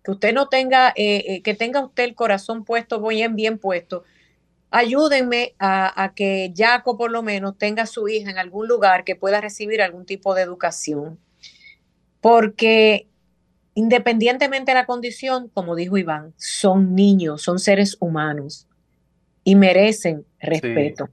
[0.02, 4.06] que usted no tenga, eh, eh, que tenga usted el corazón puesto bien, bien puesto,
[4.70, 9.04] ayúdenme a, a, que Jaco por lo menos tenga a su hija en algún lugar
[9.04, 11.20] que pueda recibir algún tipo de educación.
[12.22, 13.10] Porque
[13.76, 18.66] independientemente de la condición, como dijo Iván, son niños, son seres humanos
[19.44, 21.10] y merecen respeto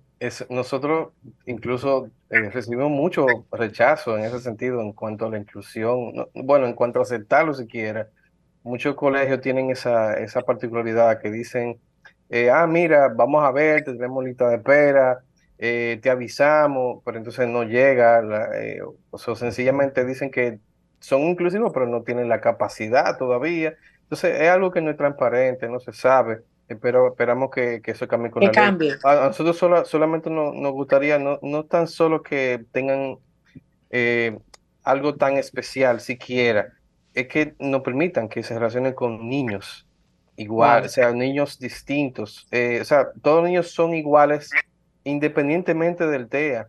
[0.48, 1.12] nosotros
[1.46, 6.74] incluso eh, recibimos mucho rechazo en ese sentido en cuanto a la inclusión, bueno, en
[6.74, 8.08] cuanto a aceptarlo siquiera.
[8.62, 11.80] Muchos colegios tienen esa, esa particularidad que dicen,
[12.30, 15.24] eh, ah, mira, vamos a ver, te tenemos lista de espera,
[15.58, 18.20] eh, te avisamos, pero entonces no llega,
[19.10, 20.60] o sea, sencillamente dicen que
[21.00, 23.74] son inclusivos, pero no tienen la capacidad todavía.
[24.02, 26.42] Entonces es algo que no es transparente, no se sabe.
[26.76, 28.94] Pero esperamos que, eso cambie con la cambie.
[29.04, 33.18] A, nosotros solamente nos gustaría, no, no tan solo que tengan
[33.90, 34.38] eh,
[34.82, 36.74] algo tan especial siquiera,
[37.14, 39.86] es que nos permitan que se relacionen con niños
[40.36, 42.46] igual, o sea, niños distintos.
[42.50, 44.50] Eh, o sea, todos los niños son iguales
[45.04, 46.68] independientemente del TEA.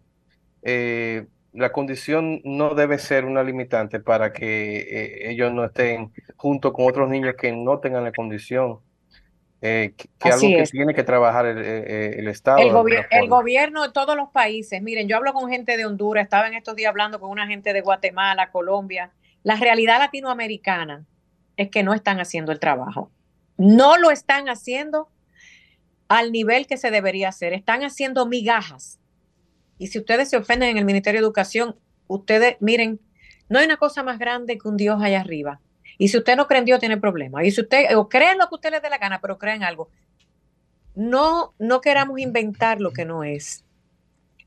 [0.64, 6.88] Eh, la condición no debe ser una limitante para que ellos no estén junto con
[6.88, 8.80] otros niños que no tengan la condición.
[9.62, 12.60] Eh, que, algo que tiene que trabajar el, eh, el Estado.
[12.60, 12.68] El,
[13.12, 14.82] el, gobierno de todos los países.
[14.82, 17.74] Miren, yo hablo con gente de Honduras, estaba en estos días hablando con una gente
[17.74, 19.12] de Guatemala, Colombia.
[19.44, 21.06] La realidad latinoamericana
[21.58, 23.12] es que no están haciendo el trabajo.
[23.58, 25.10] No lo están haciendo
[26.08, 27.52] al nivel que se debería hacer.
[27.52, 28.98] Están haciendo migajas.
[29.78, 31.76] Y si ustedes se ofenden en el Ministerio de Educación,
[32.08, 33.02] ustedes, miren,
[33.50, 35.60] no hay una cosa más grande que un Dios allá arriba.
[36.00, 37.44] Y si usted no cree en Dios, tiene problemas.
[37.44, 39.54] Y si usted, o cree en lo que usted le dé la gana, pero cree
[39.54, 39.90] en algo.
[40.96, 43.66] No, no queramos inventar lo que no es.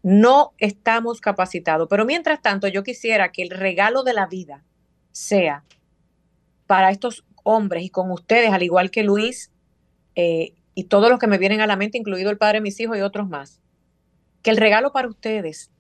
[0.02, 1.88] No estamos capacitados.
[1.90, 4.64] Pero mientras tanto, yo quisiera que el regalo de la vida
[5.12, 5.62] sea
[6.66, 9.53] para estos hombres y con ustedes, al igual que Luis
[10.14, 12.80] eh, y todos los que me vienen a la mente, incluido el padre de mis
[12.80, 13.61] hijos y otros más,
[14.40, 15.70] que el regalo para ustedes,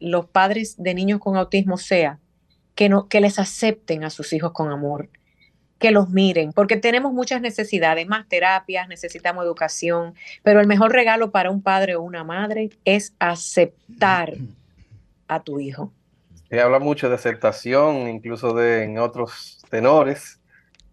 [0.00, 2.18] los padres de niños con autismo, sea
[2.74, 5.10] que, no, que les acepten a sus hijos con amor,
[5.78, 11.30] que los miren, porque tenemos muchas necesidades, más terapias, necesitamos educación, pero el mejor regalo
[11.30, 14.34] para un padre o una madre es aceptar
[15.28, 15.92] a tu hijo.
[16.50, 20.40] Se habla mucho de aceptación, incluso de en otros tenores,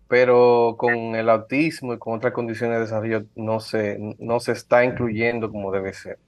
[0.07, 4.83] pero con el autismo y con otras condiciones de desarrollo no se, no se está
[4.83, 6.19] incluyendo como debe ser.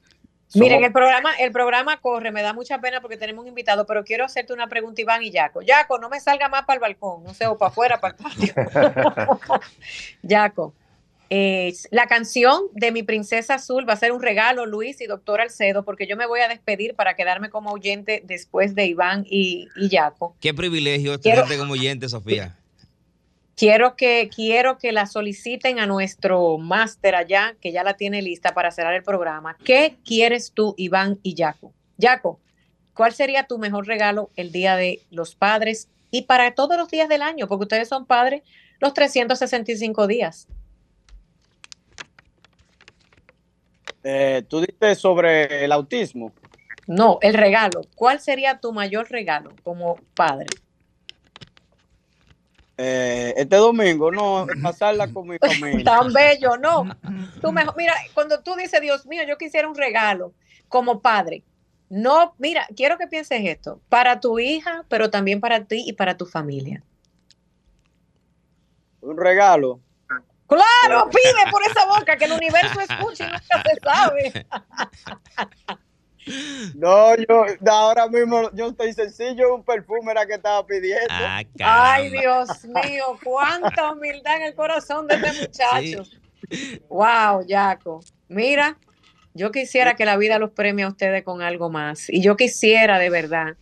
[0.53, 4.03] Miren, el programa, el programa corre, me da mucha pena porque tenemos un invitado, pero
[4.03, 5.61] quiero hacerte una pregunta, Iván y Yaco.
[5.61, 8.23] Yaco, no me salga más para el balcón, no sé, o para afuera, para el
[8.23, 8.53] patio.
[10.23, 10.73] Yaco,
[11.29, 15.41] eh, la canción de mi princesa azul va a ser un regalo, Luis y doctor
[15.41, 19.67] Alcedo, porque yo me voy a despedir para quedarme como oyente después de Iván y,
[19.75, 20.35] y Yaco.
[20.39, 22.57] Qué privilegio tenerte como oyente, Sofía.
[23.57, 28.53] Quiero que, quiero que la soliciten a nuestro máster allá, que ya la tiene lista
[28.53, 29.57] para cerrar el programa.
[29.63, 31.73] ¿Qué quieres tú, Iván y Yaco?
[31.97, 32.39] Yaco,
[32.93, 37.09] ¿cuál sería tu mejor regalo el Día de los Padres y para todos los días
[37.09, 37.47] del año?
[37.47, 38.43] Porque ustedes son padres
[38.79, 40.47] los 365 días.
[44.03, 46.31] Eh, Tú dices sobre el autismo.
[46.85, 47.81] No, el regalo.
[47.95, 50.45] ¿Cuál sería tu mayor regalo como padre?
[52.79, 55.83] Eh, este domingo, no, pasarla con mi familia.
[55.83, 56.87] Tan bello, no.
[57.41, 60.33] Tú mejor, mira, cuando tú dices, Dios mío, yo quisiera un regalo
[60.67, 61.43] como padre.
[61.89, 66.17] No, mira, quiero que pienses esto, para tu hija, pero también para ti y para
[66.17, 66.83] tu familia.
[69.01, 69.79] Un regalo.
[70.47, 74.45] Claro, pide por esa boca que el universo escuche y nunca se sabe.
[76.75, 81.07] No, yo ahora mismo yo estoy sencillo, un perfume era que estaba pidiendo.
[81.09, 86.03] Ah, Ay, Dios mío, cuánta humildad en el corazón de este muchacho.
[86.89, 88.01] Wow, Jaco.
[88.27, 88.77] Mira,
[89.33, 92.09] yo quisiera que la vida los premie a ustedes con algo más.
[92.09, 93.55] Y yo quisiera de verdad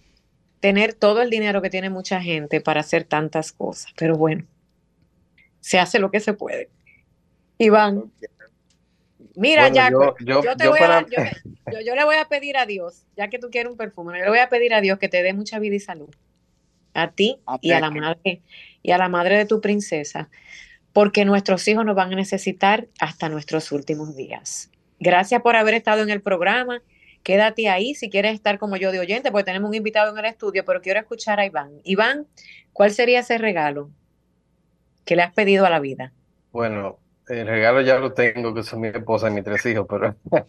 [0.60, 3.92] tener todo el dinero que tiene mucha gente para hacer tantas cosas.
[3.98, 4.46] Pero bueno,
[5.60, 6.70] se hace lo que se puede.
[7.58, 8.12] Iván.
[9.36, 14.18] Mira, Jaco, yo, le voy a pedir a Dios, ya que tú quieres un perfume,
[14.18, 16.14] yo le voy a pedir a Dios que te dé mucha vida y salud.
[16.94, 18.42] A ti y a la madre
[18.82, 20.30] y a la madre de tu princesa,
[20.94, 24.72] porque nuestros hijos nos van a necesitar hasta nuestros últimos días.
[25.00, 26.82] Gracias por haber estado en el programa.
[27.22, 30.26] Quédate ahí si quieres estar como yo de oyente, porque tenemos un invitado en el
[30.26, 31.82] estudio, pero quiero escuchar a Iván.
[31.84, 32.28] Iván,
[32.72, 33.90] ¿cuál sería ese regalo
[35.04, 36.14] que le has pedido a la vida?
[36.52, 40.16] Bueno, el regalo ya lo tengo, que son mi esposa y mis tres hijos, pero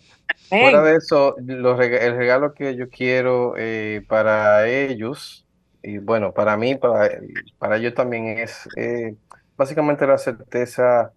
[0.49, 5.47] fuera de eso, el regalo que yo quiero eh, para ellos,
[5.83, 7.11] y bueno, para mí, para,
[7.59, 9.17] para ellos también es eh,
[9.57, 11.13] básicamente la certeza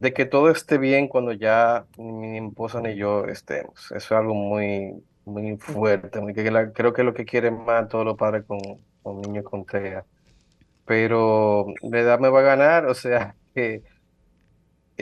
[0.00, 3.86] de que todo esté bien cuando ya mi esposa ni yo estemos.
[3.92, 8.04] Eso es algo muy, muy fuerte, que creo que es lo que quieren más todos
[8.04, 8.58] los padres con,
[9.02, 10.04] con niños con TEA.
[10.86, 13.82] Pero la edad me va a ganar, o sea, que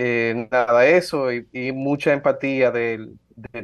[0.01, 3.09] eh, nada, eso y, mucha empatía de,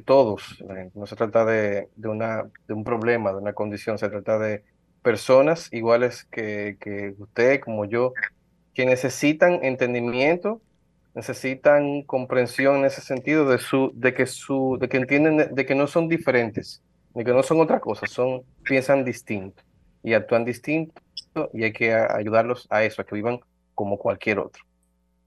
[0.04, 0.62] todos.
[0.68, 4.64] Eh, no se trata de, una, de un problema, de una condición, se trata de
[5.02, 8.14] personas iguales que, que usted, como yo,
[8.74, 10.60] que necesitan entendimiento,
[11.14, 15.74] necesitan comprensión en ese sentido de su, de que su, de que entienden de que
[15.76, 16.82] no son diferentes,
[17.14, 19.62] de que no son otra cosa, son, piensan distinto
[20.02, 21.00] y actúan distinto
[21.52, 23.38] y hay que ayudarlos a eso, a que vivan
[23.74, 24.64] como cualquier otro.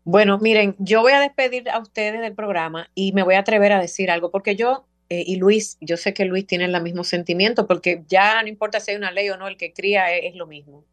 [0.10, 3.74] Bueno, miren, yo voy a despedir a ustedes del programa y me voy a atrever
[3.74, 7.04] a decir algo, porque yo eh, y Luis, yo sé que Luis tiene el mismo
[7.04, 10.34] sentimiento, porque ya no importa si hay una ley o no, el que cría es,
[10.36, 10.86] lo mismo.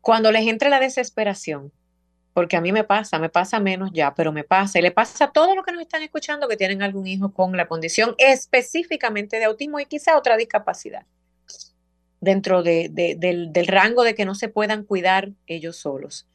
[0.00, 1.72] Cuando les entre la desesperación,
[2.34, 5.24] porque a mí me pasa, me pasa menos ya, pero me pasa, y le pasa
[5.24, 9.40] a todos los que nos están escuchando que tienen algún hijo con la condición específicamente
[9.40, 11.04] de autismo y quizá otra discapacidad,
[12.20, 16.28] dentro de, del, del rango de que no se puedan cuidar ellos solos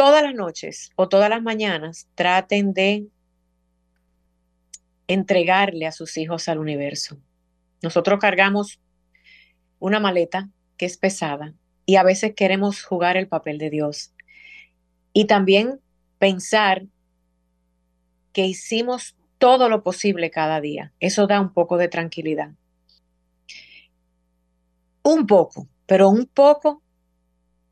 [0.00, 3.08] todas las noches o todas las mañanas traten de
[5.08, 7.18] entregarle a sus hijos al universo.
[7.82, 8.80] Nosotros cargamos
[9.78, 10.48] una maleta
[10.78, 11.52] que es pesada
[11.84, 14.14] y a veces queremos jugar el papel de Dios.
[15.12, 15.82] Y también
[16.18, 16.86] pensar
[18.32, 20.94] que hicimos todo lo posible cada día.
[20.98, 22.52] Eso da un poco de tranquilidad.
[25.02, 26.82] Un poco, pero un poco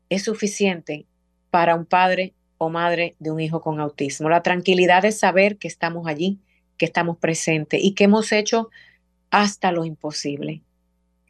[0.09, 1.07] es suficiente
[1.49, 4.29] para un padre o madre de un hijo con autismo.
[4.29, 6.39] La tranquilidad de saber que estamos allí,
[6.77, 8.69] que estamos presentes y que hemos hecho
[9.31, 10.61] hasta lo imposible.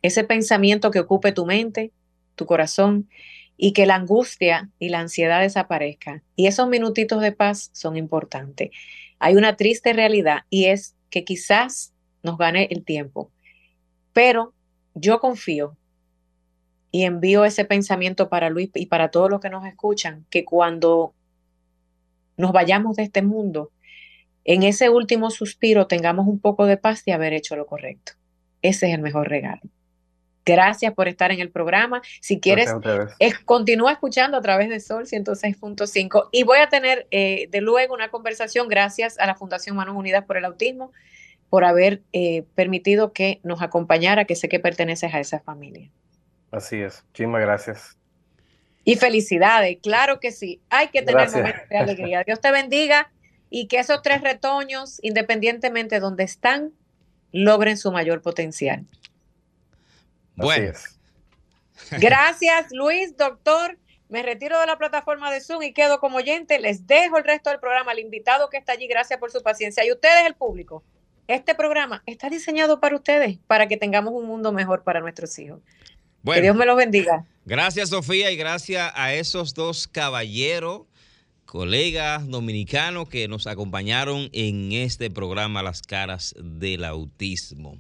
[0.02, 1.92] Ese pensamiento que ocupe tu mente,
[2.36, 3.10] tu corazón
[3.58, 6.24] y que la angustia y la ansiedad desaparezcan.
[6.36, 8.72] Y esos minutitos de paz son importantes.
[9.20, 11.94] Hay una triste realidad y es que quizás
[12.24, 13.32] nos gane el tiempo,
[14.14, 14.54] pero
[14.94, 15.76] yo confío
[16.92, 21.14] y envío ese pensamiento para Luis y para todos los que nos escuchan, que cuando
[22.38, 23.72] nos vayamos de este mundo,
[24.46, 28.14] en ese último suspiro tengamos un poco de paz de haber hecho lo correcto.
[28.62, 29.62] Ese es el mejor regalo.
[30.46, 32.02] Gracias por estar en el programa.
[32.22, 32.74] Si quieres,
[33.46, 38.10] continúa escuchando a través de Sol 106.5 y voy a tener eh, de luego una
[38.10, 40.92] conversación gracias a la Fundación Manos Unidas por el Autismo
[41.50, 45.92] por haber eh, permitido que nos acompañara, que sé que perteneces a esa familia.
[46.52, 47.04] Así es.
[47.08, 47.98] Muchísimas gracias.
[48.84, 50.62] Y felicidades, claro que sí.
[50.70, 52.24] Hay que tener momentos de alegría.
[52.26, 53.12] Dios te bendiga
[53.50, 56.72] y que esos tres retoños, independientemente de donde están,
[57.32, 58.86] logren su mayor potencial.
[60.36, 60.74] Bueno.
[61.92, 63.78] Gracias, Luis, doctor.
[64.08, 66.58] Me retiro de la plataforma de Zoom y quedo como oyente.
[66.60, 68.88] Les dejo el resto del programa al invitado que está allí.
[68.88, 69.86] Gracias por su paciencia.
[69.86, 70.84] Y ustedes, el público.
[71.28, 75.62] Este programa está diseñado para ustedes, para que tengamos un mundo mejor para nuestros hijos.
[76.24, 77.26] Que Dios me los bendiga.
[77.46, 80.82] Gracias, Sofía, y gracias a esos dos caballeros,
[81.46, 87.78] colegas dominicanos que nos acompañaron en este programa Las caras del autismo.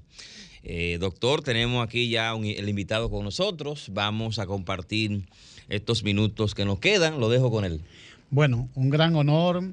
[0.63, 3.89] Eh, doctor, tenemos aquí ya el invitado con nosotros.
[3.93, 5.23] Vamos a compartir
[5.69, 7.19] estos minutos que nos quedan.
[7.19, 7.81] Lo dejo con él.
[8.29, 9.63] Bueno, un gran honor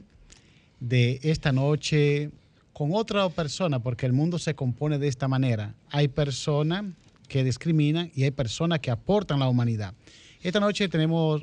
[0.80, 2.30] de esta noche
[2.72, 5.74] con otra persona, porque el mundo se compone de esta manera.
[5.90, 6.84] Hay personas
[7.28, 9.94] que discriminan y hay personas que aportan a la humanidad.
[10.42, 11.42] Esta noche tenemos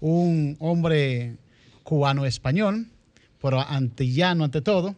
[0.00, 1.36] un hombre
[1.82, 2.86] cubano-español,
[3.40, 4.96] pero antillano ante todo,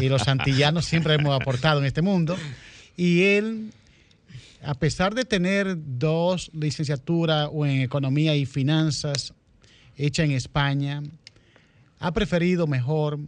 [0.00, 2.36] y los antillanos siempre hemos aportado en este mundo.
[2.96, 3.72] Y él,
[4.62, 9.32] a pesar de tener dos licenciaturas en economía y finanzas
[9.96, 11.02] hechas en España,
[11.98, 13.18] ha preferido mejor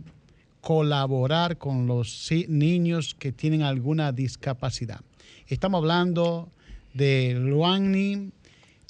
[0.61, 5.01] colaborar con los niños que tienen alguna discapacidad.
[5.47, 6.49] Estamos hablando
[6.95, 8.33] de Luani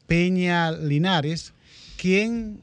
[0.07, 1.53] Peña Linares,
[1.97, 2.63] quien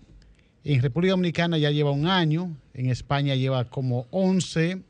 [0.64, 4.82] en República Dominicana ya lleva un año, en España lleva como 11,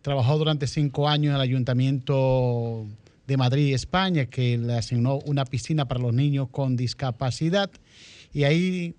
[0.00, 2.86] trabajó durante cinco años en el Ayuntamiento
[3.26, 7.70] de Madrid, España, que le asignó una piscina para los niños con discapacidad.
[8.32, 8.94] Y ahí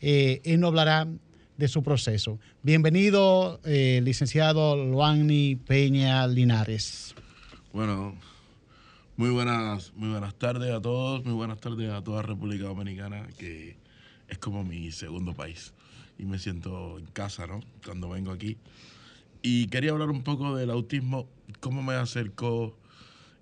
[0.00, 1.08] eh, él nos hablará
[1.56, 2.38] de su proceso.
[2.62, 7.14] Bienvenido, eh, licenciado Luani Peña Linares.
[7.72, 8.14] Bueno,
[9.16, 13.76] muy buenas, muy buenas tardes a todos, muy buenas tardes a toda República Dominicana, que
[14.28, 15.72] es como mi segundo país
[16.18, 17.60] y me siento en casa, ¿no?
[17.84, 18.56] Cuando vengo aquí.
[19.42, 21.28] Y quería hablar un poco del autismo,
[21.60, 22.76] cómo me acercó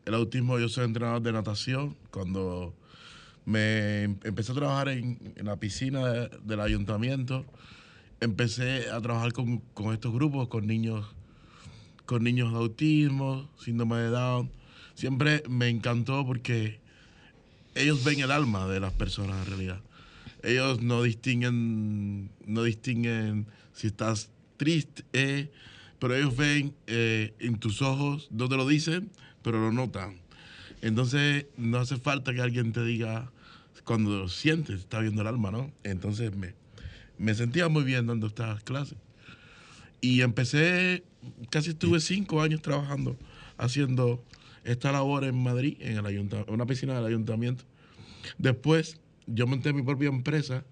[0.06, 0.58] el autismo.
[0.58, 1.96] Yo soy entrenador de natación.
[2.10, 2.74] Cuando
[3.44, 7.44] me empecé a trabajar en, la piscina del ayuntamiento,
[8.20, 9.62] empecé a trabajar con,
[9.92, 11.06] estos grupos, con niños,
[12.06, 14.50] con niños de autismo, síndrome de Down.
[14.94, 16.80] Siempre me encantó porque
[17.74, 19.80] ellos ven el alma de las personas en realidad.
[20.42, 25.50] Ellos no distinguen, no distinguen si estás triste, eh,
[25.98, 29.10] pero ellos ven eh, en tus ojos, no te lo dicen,
[29.42, 30.20] pero lo notan.
[30.82, 33.30] Entonces no hace falta que alguien te diga
[33.84, 35.70] cuando sientes, está viendo el alma, ¿no?
[35.82, 36.54] Entonces me,
[37.20, 38.96] me sentía muy bien dando estas clases.
[40.00, 41.04] Y empecé,
[41.50, 43.18] casi estuve cinco años trabajando,
[43.58, 44.24] haciendo
[44.64, 47.64] esta labor en Madrid, en el una piscina del ayuntamiento.
[48.38, 50.64] Después, yo monté mi propia empresa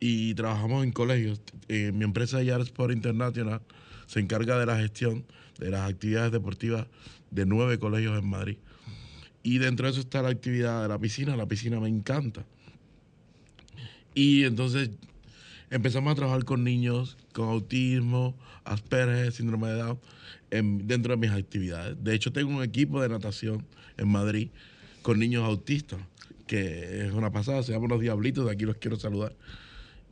[0.00, 1.40] y trabajamos en colegios.
[1.68, 3.60] Eh, mi empresa Yard Sport International
[4.06, 5.26] se encarga de la gestión
[5.58, 6.86] de las actividades deportivas
[7.30, 8.56] de nueve colegios en Madrid.
[9.42, 11.36] Y dentro de eso está la actividad de la piscina.
[11.36, 12.46] La piscina me encanta.
[14.14, 14.90] Y entonces
[15.70, 19.98] empezamos a trabajar con niños con autismo, Asperger, síndrome de Down,
[20.86, 21.96] dentro de mis actividades.
[22.02, 23.64] De hecho, tengo un equipo de natación
[23.96, 24.48] en Madrid
[25.02, 26.00] con niños autistas,
[26.46, 29.34] que es una pasada, se llaman los Diablitos, de aquí los quiero saludar.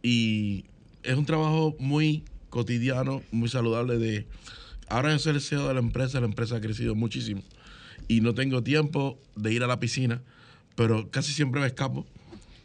[0.03, 0.65] Y
[1.03, 4.27] es un trabajo muy cotidiano, muy saludable de...
[4.89, 7.43] Ahora yo soy el CEO de la empresa, la empresa ha crecido muchísimo
[8.09, 10.23] y no tengo tiempo de ir a la piscina,
[10.77, 12.07] pero casi siempre me escapo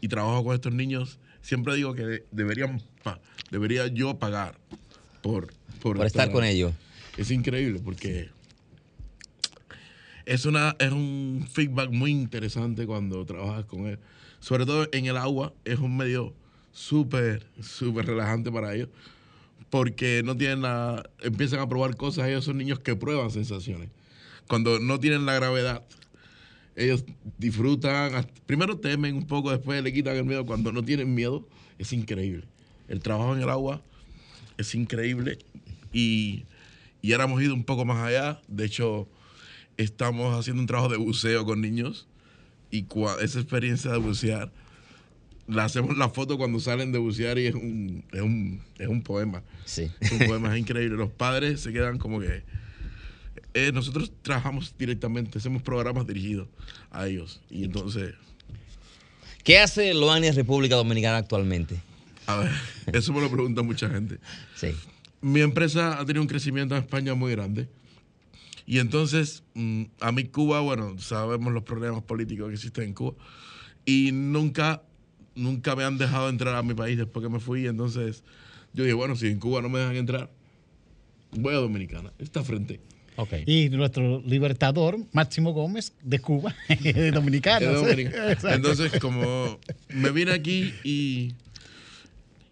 [0.00, 2.80] y trabajo con estos niños siempre digo que deberían
[3.50, 4.58] debería yo pagar
[5.20, 6.72] por, por, estar con ellos.
[7.16, 8.30] Es increíble porque
[10.24, 13.98] es, una, es un feedback muy interesante cuando trabajas con él.
[14.40, 16.34] Sobre todo en el agua, es un medio
[16.72, 18.88] súper, súper relajante para ellos.
[19.68, 23.90] Porque no tienen la, empiezan a probar cosas, ellos son niños que prueban sensaciones.
[24.48, 25.84] Cuando no tienen la gravedad,
[26.76, 27.04] ellos
[27.38, 30.46] disfrutan, primero temen un poco, después le quitan el miedo.
[30.46, 31.46] Cuando no tienen miedo,
[31.78, 32.44] es increíble.
[32.88, 33.82] El trabajo en el agua
[34.58, 35.38] es increíble
[35.92, 36.44] y,
[37.00, 38.40] y ahora hemos ido un poco más allá.
[38.48, 39.08] De hecho,
[39.76, 42.06] estamos haciendo un trabajo de buceo con niños
[42.70, 42.86] y
[43.20, 44.50] esa experiencia de bucear,
[45.46, 49.02] la hacemos la foto cuando salen de bucear y es un, es un, es un
[49.02, 49.42] poema.
[49.66, 49.90] Sí.
[50.00, 50.96] Es un poema, es increíble.
[50.96, 52.42] Los padres se quedan como que
[53.54, 56.48] eh, nosotros trabajamos directamente, hacemos programas dirigidos
[56.90, 57.40] a ellos.
[57.50, 58.14] Y entonces,
[59.44, 61.80] ¿Qué hace Loania República Dominicana actualmente?
[62.26, 62.50] a ver,
[62.92, 64.18] eso me lo pregunta mucha gente.
[64.54, 64.68] Sí.
[65.20, 67.68] Mi empresa ha tenido un crecimiento en España muy grande.
[68.66, 73.14] Y entonces, mm, a mí Cuba, bueno, sabemos los problemas políticos que existen en Cuba.
[73.84, 74.82] Y nunca,
[75.34, 77.66] nunca me han dejado entrar a mi país después que me fui.
[77.66, 78.22] Entonces,
[78.72, 80.30] yo dije, bueno, si en Cuba no me dejan entrar,
[81.32, 82.12] voy a Dominicana.
[82.20, 82.80] Está frente.
[83.46, 87.86] Y nuestro libertador, Máximo Gómez, de Cuba, de Dominicano.
[87.88, 89.58] Entonces, como
[89.90, 91.34] me vine aquí y,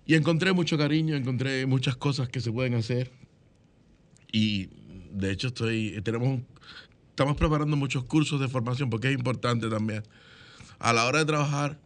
[0.06, 3.10] y encontré mucho cariño, encontré muchas cosas que se pueden hacer.
[4.32, 4.68] Y
[5.12, 6.40] de hecho estoy, tenemos
[7.20, 10.02] estamos preparando muchos cursos de formación porque es importante también.
[10.78, 11.78] A la hora de trabajar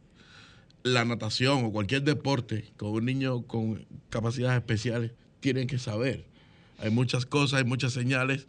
[0.84, 5.10] la natación o cualquier deporte con un niño con capacidades especiales,
[5.40, 6.24] tienen que saber.
[6.78, 8.46] Hay muchas cosas, hay muchas señales,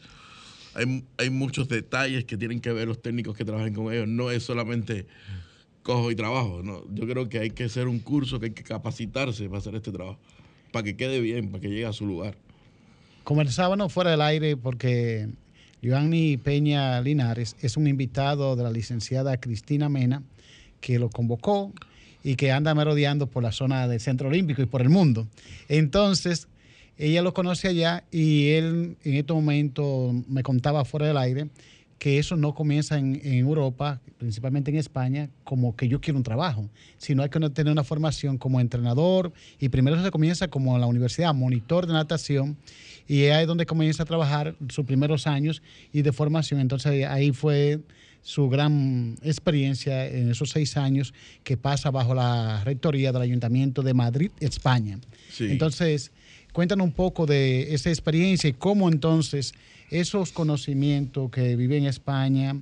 [0.73, 4.07] hay, hay muchos detalles que tienen que ver los técnicos que trabajan con ellos.
[4.07, 5.05] No es solamente
[5.86, 6.61] cojo y trabajo.
[6.63, 6.84] No.
[6.93, 9.91] Yo creo que hay que hacer un curso, que hay que capacitarse para hacer este
[9.91, 10.19] trabajo,
[10.71, 12.36] para que quede bien, para que llegue a su lugar.
[13.23, 15.30] Conversábamos fuera del aire porque
[15.82, 20.23] Giovanni Peña Linares es un invitado de la licenciada Cristina Mena
[20.82, 21.71] que lo convocó
[22.23, 25.28] y que anda merodeando por la zona del Centro Olímpico y por el mundo.
[25.69, 26.47] Entonces,
[26.98, 31.48] ella lo conoce allá y él en este momento me contaba fuera del aire
[31.98, 36.24] que eso no comienza en, en Europa, principalmente en España, como que yo quiero un
[36.24, 40.82] trabajo, sino hay que tener una formación como entrenador y primero se comienza como en
[40.82, 42.58] la universidad, monitor de natación,
[43.08, 45.62] y ahí es donde comienza a trabajar sus primeros años
[45.93, 46.60] y de formación.
[46.60, 47.80] Entonces ahí fue
[48.22, 53.93] su gran experiencia en esos seis años que pasa bajo la rectoría del Ayuntamiento de
[53.93, 55.00] Madrid, España.
[55.30, 55.46] Sí.
[55.52, 56.12] Entonces,
[56.56, 59.53] cuéntanos un poco de esa experiencia y cómo entonces
[59.89, 62.56] esos conocimientos que vive en España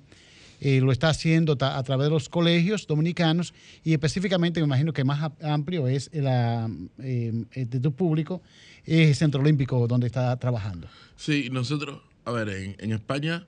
[0.60, 5.04] eh, lo está haciendo a través de los colegios dominicanos y específicamente me imagino que
[5.04, 6.68] más amplio es la,
[7.04, 8.42] eh, de tu público,
[8.86, 10.88] el Centro Olímpico donde está trabajando.
[11.16, 13.46] Sí, nosotros, a ver, en, España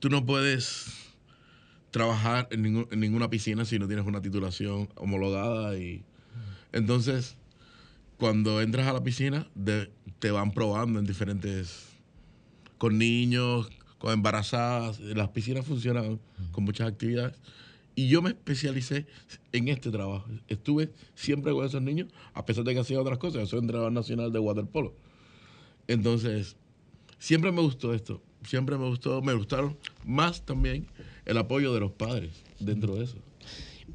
[0.00, 0.86] tú no puedes
[1.92, 6.02] trabajar en, ningún- en ninguna piscina si no tienes una titulación homologada y
[6.72, 7.36] entonces
[8.18, 9.48] cuando entras a la piscina
[10.18, 11.88] te van probando en diferentes
[12.78, 16.20] con niños, con embarazadas, las piscinas funcionan
[16.52, 17.34] con muchas actividades
[17.94, 19.06] y yo me especialicé
[19.52, 20.26] en este trabajo.
[20.48, 23.42] Estuve siempre con esos niños, a pesar de que hacía otras cosas.
[23.42, 24.94] Yo soy entrenador nacional de waterpolo.
[25.86, 26.56] Entonces,
[27.18, 28.20] siempre me gustó esto.
[28.46, 30.86] Siempre me gustó, me gustaron más también
[31.24, 33.16] el apoyo de los padres dentro de eso.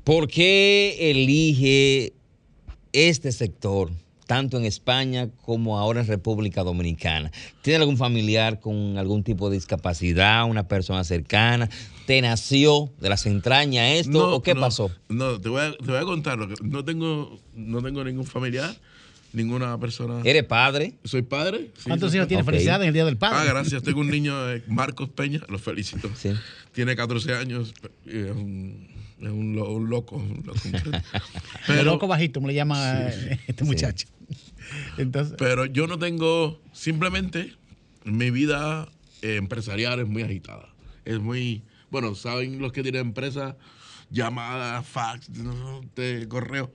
[0.03, 2.13] ¿Por qué elige
[2.93, 3.91] este sector,
[4.29, 7.31] tanto en España como ahora en República Dominicana?
[7.63, 11.67] ¿Tiene algún familiar con algún tipo de discapacidad, una persona cercana?
[12.05, 14.91] ¿Te nació de las entrañas esto o qué no, pasó?
[15.09, 16.37] No, te voy a, te voy a contar.
[16.37, 18.75] Lo que, no, tengo, no tengo ningún familiar,
[19.33, 20.21] ninguna persona.
[20.23, 20.93] ¿Eres padre?
[21.03, 21.71] Soy padre.
[21.77, 22.43] sí, ¿Cuántos hijos tiene?
[22.43, 22.49] Ok.
[22.51, 23.37] Felicidades en el Día del Padre.
[23.39, 23.81] Ah, gracias.
[23.81, 26.07] Tengo un niño, eh, Marcos Peña, lo felicito.
[26.15, 26.33] Sí.
[26.71, 27.73] Tiene 14 años,
[28.05, 28.87] y es un,
[29.21, 30.17] es un, lo- un loco.
[30.17, 30.91] Un loco Pero,
[31.67, 33.25] pero, loco bajito, me le llama Sí, sí.
[33.31, 34.05] eh, este muchacho.
[34.97, 37.53] Entonces, pero yo no tengo, simplemente
[38.03, 38.89] mi vida
[39.21, 40.69] eh, empresarial es muy agitada.
[41.05, 43.57] Es muy, bueno, saben los que tienen empresa,
[44.09, 46.73] llamadas, fax, no, de correo.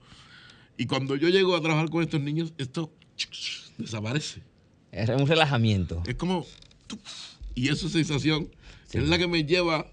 [0.77, 2.93] Y cuando yo llego a trabajar con estos niños, esto
[3.77, 4.41] desaparece.
[4.91, 6.03] Es un relajamiento.
[6.05, 6.45] Es como.
[7.53, 8.49] Y esa sensación
[8.91, 9.87] es la que me lleva.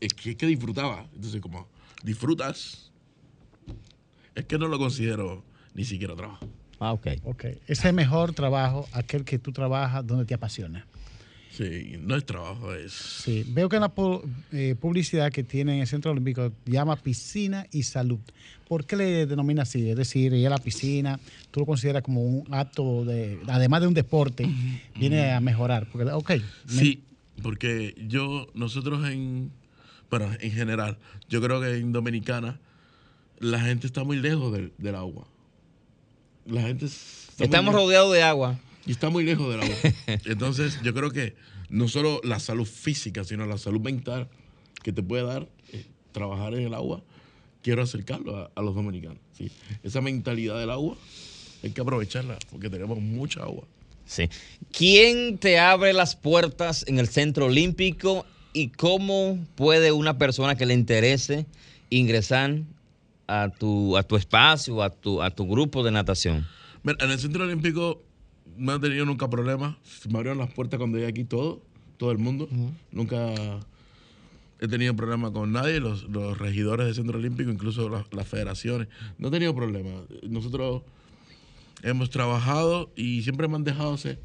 [0.00, 1.06] Es que, es que disfrutaba.
[1.14, 1.68] Entonces, como
[2.02, 2.90] disfrutas,
[4.34, 5.44] es que no lo considero
[5.74, 6.48] ni siquiera trabajo.
[6.84, 7.06] Ah, ok.
[7.22, 10.84] ok, ese es mejor trabajo, aquel que tú trabajas donde te apasiona.
[11.52, 12.92] Sí, no es trabajo, es.
[12.92, 13.92] Sí, veo que en la
[14.52, 18.18] eh, publicidad que tiene en el Centro Olímpico llama piscina y salud.
[18.66, 19.90] ¿Por qué le denomina así?
[19.90, 21.20] Es decir, ir a la piscina,
[21.50, 24.48] tú lo consideras como un acto de, además de un deporte,
[24.98, 25.86] viene a mejorar.
[25.92, 27.04] Porque, ok, me- Sí,
[27.42, 29.52] porque yo, nosotros en.
[30.10, 32.58] Bueno, en general, yo creo que en Dominicana
[33.38, 35.26] la gente está muy lejos del, del agua.
[36.46, 36.86] La gente.
[36.86, 38.58] está Estamos rodeados de agua.
[38.86, 39.76] Y está muy lejos del agua.
[40.24, 41.34] Entonces, yo creo que
[41.68, 44.28] no solo la salud física, sino la salud mental
[44.82, 47.02] que te puede dar eh, trabajar en el agua,
[47.62, 49.18] quiero acercarlo a, a los dominicanos.
[49.36, 49.50] ¿sí?
[49.82, 50.96] Esa mentalidad del agua
[51.62, 53.64] hay que aprovecharla porque tenemos mucha agua.
[54.04, 54.28] Sí.
[54.72, 60.66] ¿Quién te abre las puertas en el Centro Olímpico y cómo puede una persona que
[60.66, 61.46] le interese
[61.88, 62.62] ingresar
[63.26, 66.46] a tu, a tu espacio, a tu, a tu grupo de natación?
[66.82, 68.02] Mira, en el Centro Olímpico
[68.56, 69.76] no he tenido nunca problemas.
[70.08, 71.60] Me abrieron las puertas cuando llegué aquí todo.
[71.96, 72.48] todo el mundo.
[72.90, 73.32] Nunca
[74.60, 78.88] he tenido problema con nadie, los, los regidores del Centro Olímpico, incluso las, las federaciones.
[79.18, 79.90] No he tenido problema.
[80.28, 80.82] Nosotros
[81.82, 84.18] hemos trabajado y siempre me han dejado ser.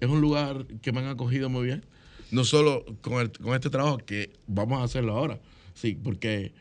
[0.00, 1.84] Es un lugar que me han acogido muy bien.
[2.32, 5.38] No solo con, el- con este trabajo, que vamos a hacerlo ahora,
[5.74, 6.52] sí, porque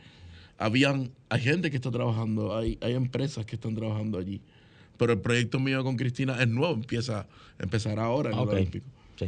[0.62, 4.42] habían, hay gente que está trabajando, hay, hay empresas que están trabajando allí.
[4.98, 7.28] Pero el proyecto mío con Cristina es nuevo, empieza,
[7.60, 8.54] empezará ahora en el Ok.
[8.54, 8.86] Olímpico.
[9.18, 9.26] Sí.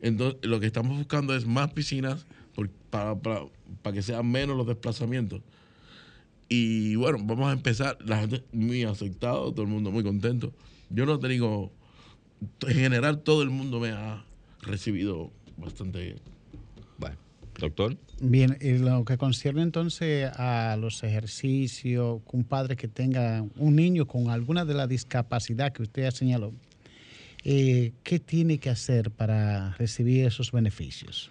[0.00, 3.40] Entonces, lo que estamos buscando es más piscinas por- para, para,
[3.82, 5.40] para que sean menos los desplazamientos.
[6.48, 7.98] Y bueno, vamos a empezar.
[8.04, 10.52] La gente muy aceptado, todo el mundo muy contento.
[10.90, 11.72] Yo no tengo.
[12.68, 14.22] En general, todo el mundo me ha
[14.62, 16.18] recibido bastante bien.
[16.98, 17.16] Bueno,
[17.58, 17.96] doctor.
[18.20, 24.06] Bien, y lo que concierne entonces a los ejercicios, un padre que tenga un niño
[24.06, 26.52] con alguna de la discapacidad que usted ha señalado,
[27.44, 31.30] eh, ¿qué tiene que hacer para recibir esos beneficios?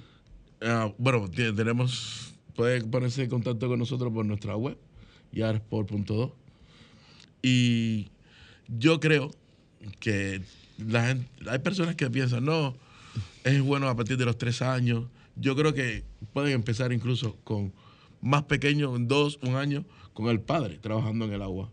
[0.62, 2.32] Ah, bueno, tenemos.
[2.56, 4.78] Puede ponerse en contacto con nosotros por nuestra web,
[5.34, 6.34] yarsport.do.
[7.42, 8.08] Y
[8.70, 9.32] yo creo
[10.00, 10.42] que
[10.78, 12.76] la gente, hay personas que piensan, no,
[13.44, 15.06] es bueno a partir de los tres años.
[15.36, 16.06] Yo creo que
[16.36, 17.72] pueden empezar incluso con
[18.20, 21.72] más pequeños, dos, un año, con el padre trabajando en el agua.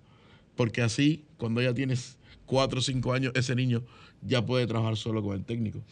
[0.54, 3.82] Porque así, cuando ya tienes cuatro o cinco años, ese niño
[4.24, 5.82] ya puede trabajar solo con el técnico.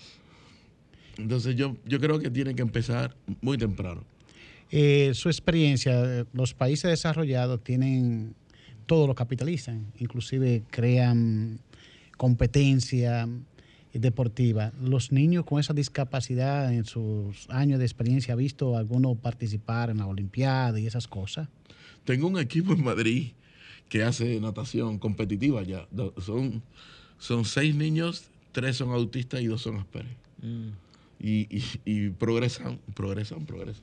[1.18, 4.04] Entonces yo, yo creo que tiene que empezar muy temprano.
[4.70, 8.36] Eh, su experiencia, los países desarrollados tienen,
[8.86, 11.58] todo lo capitalizan, inclusive crean
[12.16, 13.28] competencia
[13.98, 14.72] deportiva.
[14.80, 19.98] Los niños con esa discapacidad en sus años de experiencia, ¿ha visto alguno participar en
[19.98, 21.48] la Olimpiada y esas cosas?
[22.04, 23.32] Tengo un equipo en Madrid
[23.88, 25.88] que hace natación competitiva ya.
[26.24, 26.62] Son,
[27.18, 30.16] son seis niños, tres son autistas y dos son Asperger.
[31.18, 33.82] Y, y- y progresan, progresan, progresan.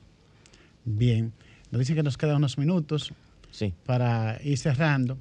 [0.84, 1.32] Bien,
[1.70, 3.12] nos dicen que nos quedan unos minutos
[3.50, 3.72] Sí.
[3.86, 5.18] para ir cerrando.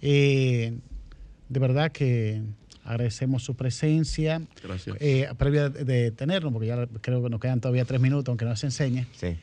[0.00, 0.72] Eh,
[1.48, 2.42] de verdad que
[2.84, 4.42] agradecemos su presencia.
[4.62, 4.96] Gracias.
[5.00, 8.44] Eh, previa de, de tenernos, porque ya creo que nos quedan todavía tres minutos, aunque
[8.44, 9.06] no se enseñe.
[9.16, 9.36] Sí.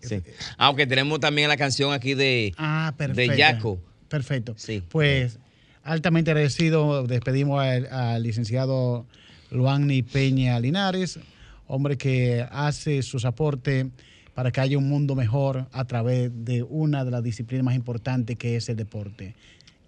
[0.00, 0.20] Sí.
[0.58, 3.32] Aunque tenemos también la canción aquí de, Ah, perfecto.
[3.32, 3.78] de Yaco.
[4.08, 4.54] Perfecto.
[4.58, 4.82] Sí.
[4.90, 5.38] Pues
[5.82, 7.06] altamente agradecido.
[7.06, 9.06] Despedimos al, al licenciado
[9.50, 11.18] Luanni Peña Linares,
[11.66, 13.86] hombre que hace sus aportes
[14.34, 18.36] para que haya un mundo mejor a través de una de las disciplinas más importantes
[18.36, 19.34] que es el deporte.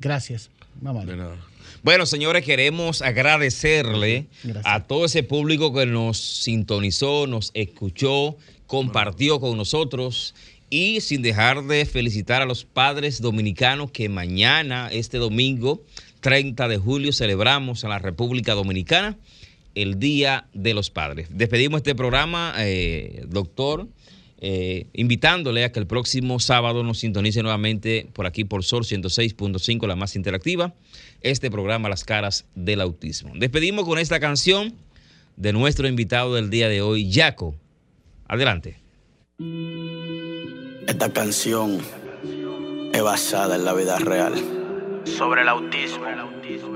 [0.00, 0.50] Gracias.
[0.80, 1.06] Vamos.
[1.06, 1.36] De nada.
[1.82, 4.64] Bueno, señores, queremos agradecerle Gracias.
[4.66, 10.34] a todo ese público que nos sintonizó, nos escuchó, compartió con nosotros
[10.68, 15.82] y sin dejar de felicitar a los padres dominicanos que mañana, este domingo,
[16.20, 19.16] 30 de julio, celebramos en la República Dominicana
[19.76, 21.28] el Día de los Padres.
[21.30, 23.86] Despedimos este programa, eh, doctor,
[24.38, 29.86] eh, invitándole a que el próximo sábado nos sintonice nuevamente por aquí por Sol 106.5,
[29.86, 30.74] la más interactiva,
[31.22, 33.32] este programa Las Caras del Autismo.
[33.34, 34.74] Despedimos con esta canción
[35.36, 37.54] de nuestro invitado del día de hoy, Yaco.
[38.28, 38.78] Adelante.
[40.86, 41.80] Esta canción
[42.92, 44.34] es basada en la vida real.
[45.04, 46.04] Sobre el autismo,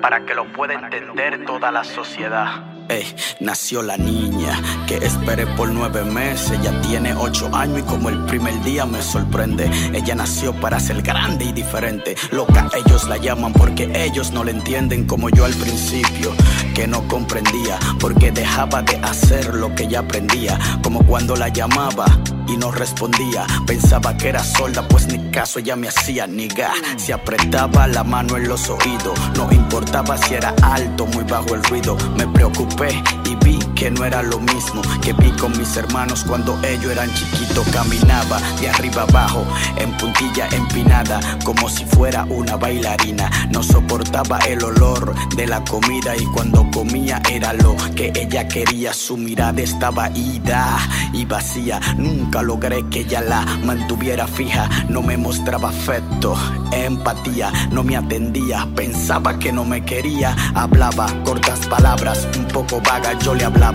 [0.01, 2.80] para que lo pueda entender toda la sociedad.
[2.91, 3.07] Ey,
[3.38, 6.59] nació la niña que esperé por nueve meses.
[6.59, 9.70] Ella tiene ocho años y como el primer día me sorprende.
[9.95, 12.16] Ella nació para ser grande y diferente.
[12.32, 16.32] Loca, ellos la llaman porque ellos no le entienden como yo al principio.
[16.74, 20.59] Que no comprendía porque dejaba de hacer lo que ella aprendía.
[20.82, 22.07] Como cuando la llamaba
[22.49, 23.47] y no respondía.
[23.68, 26.72] Pensaba que era sorda, pues ni caso ella me hacía niga.
[26.97, 29.16] Se apretaba la mano en los oídos.
[29.36, 31.97] No importaba si era alto, muy bajo el ruido.
[32.16, 32.26] Me
[32.81, 37.11] preocupé y que no era lo mismo que vi con mis hermanos cuando ellos eran
[37.14, 37.66] chiquitos.
[37.68, 39.47] Caminaba de arriba abajo,
[39.78, 43.31] en puntilla empinada, como si fuera una bailarina.
[43.51, 48.93] No soportaba el olor de la comida y cuando comía era lo que ella quería.
[48.93, 50.76] Su mirada estaba ida
[51.14, 51.81] y vacía.
[51.97, 54.68] Nunca logré que ella la mantuviera fija.
[54.91, 56.37] No me mostraba afecto,
[56.70, 58.68] empatía, no me atendía.
[58.76, 60.37] Pensaba que no me quería.
[60.55, 63.70] Hablaba cortas palabras, un poco vaga yo le hablaba.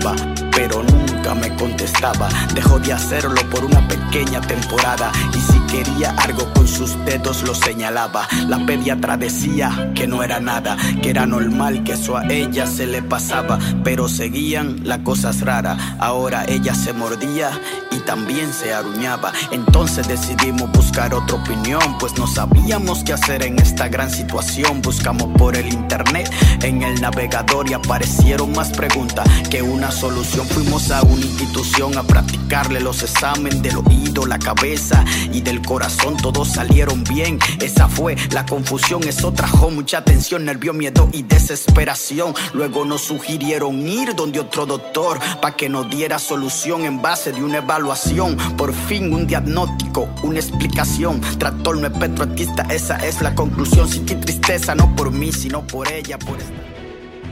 [0.52, 2.28] Pero nunca me contestaba.
[2.54, 5.12] Dejó de hacerlo por una pequeña temporada.
[5.34, 8.28] Y si quería algo con sus dedos lo señalaba.
[8.48, 12.86] La pediatra decía que no era nada, que era normal, que eso a ella se
[12.86, 15.78] le pasaba, pero seguían las cosas raras.
[15.98, 17.50] Ahora ella se mordía
[17.90, 19.32] y también se aruñaba.
[19.50, 24.82] Entonces decidimos buscar otra opinión, pues no sabíamos qué hacer en esta gran situación.
[24.82, 26.30] Buscamos por el internet,
[26.62, 30.46] en el navegador y aparecieron más preguntas que una solución.
[30.46, 36.16] Fuimos a una institución a practicarle los exámenes del oído, la cabeza y del corazón.
[36.16, 37.38] Todos salieron bien.
[37.60, 42.34] Esa fue la confusión, eso trajo mucha tensión, nervio, miedo y desesperación.
[42.52, 47.42] Luego nos sugirieron ir donde otro doctor para que nos diera solución en base de
[47.42, 48.36] una evaluación.
[48.56, 51.20] Por fin un diagnóstico, una explicación.
[51.38, 53.88] Trastorno espectro artista, esa es la conclusión.
[53.88, 56.36] Sin tristeza, no por mí, sino por ella, por.